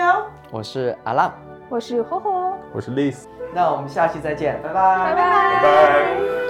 [0.51, 1.33] 我是阿浪，
[1.69, 3.19] 我是吼吼，我是 Liz，
[3.55, 4.73] 那我们下期再见，拜拜。
[4.73, 5.53] 拜拜。
[5.53, 6.41] 拜拜。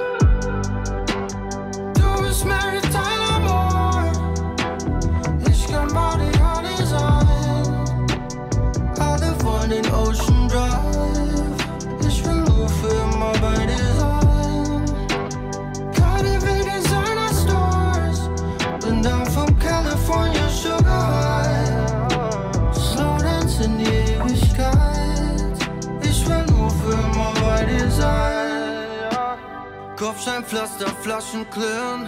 [30.22, 32.08] Kopfsteinpflaster, Flaschen klirren.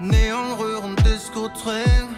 [0.00, 2.16] Neonröhren, Disco trinken.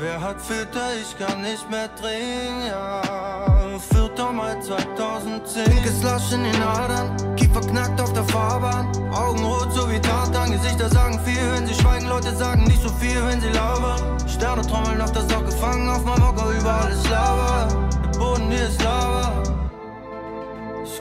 [0.00, 0.96] Wer hat Filter?
[1.00, 2.66] Ich kann nicht mehr trinken.
[2.66, 4.32] Ja, 4.
[4.32, 5.64] Mai 2010.
[5.64, 7.36] Pinkes Lasch in den Adern.
[7.36, 8.90] Kiefer knackt auf der Fahrbahn.
[9.12, 10.50] Augen rot, so wie Tartan.
[10.50, 12.08] Gesichter sagen viel, wenn sie schweigen.
[12.08, 14.00] Leute sagen nicht so viel, wenn sie labern.
[14.26, 17.68] Sterne trommeln auf der Socke, fangen auf meinem Hocker, überall ist Lava.
[18.12, 19.61] Der Boden hier ist Lava.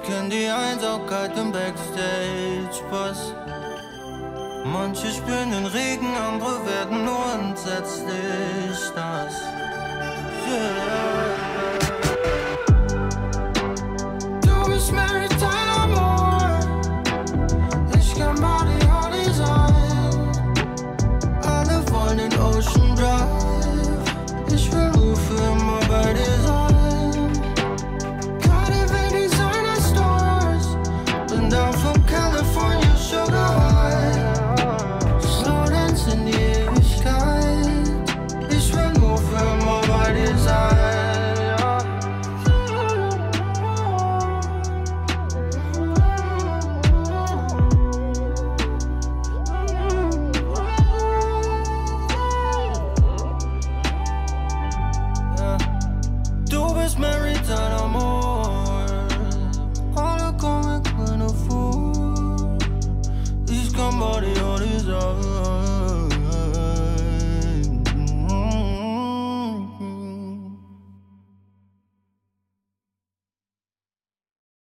[0.03, 3.33] Ich kenn die Einsamkeit im Backstage-Pass.
[4.65, 9.35] Manche spüren den Regen, andere werden nur entsetzlich nass.
[10.47, 11.50] Yeah.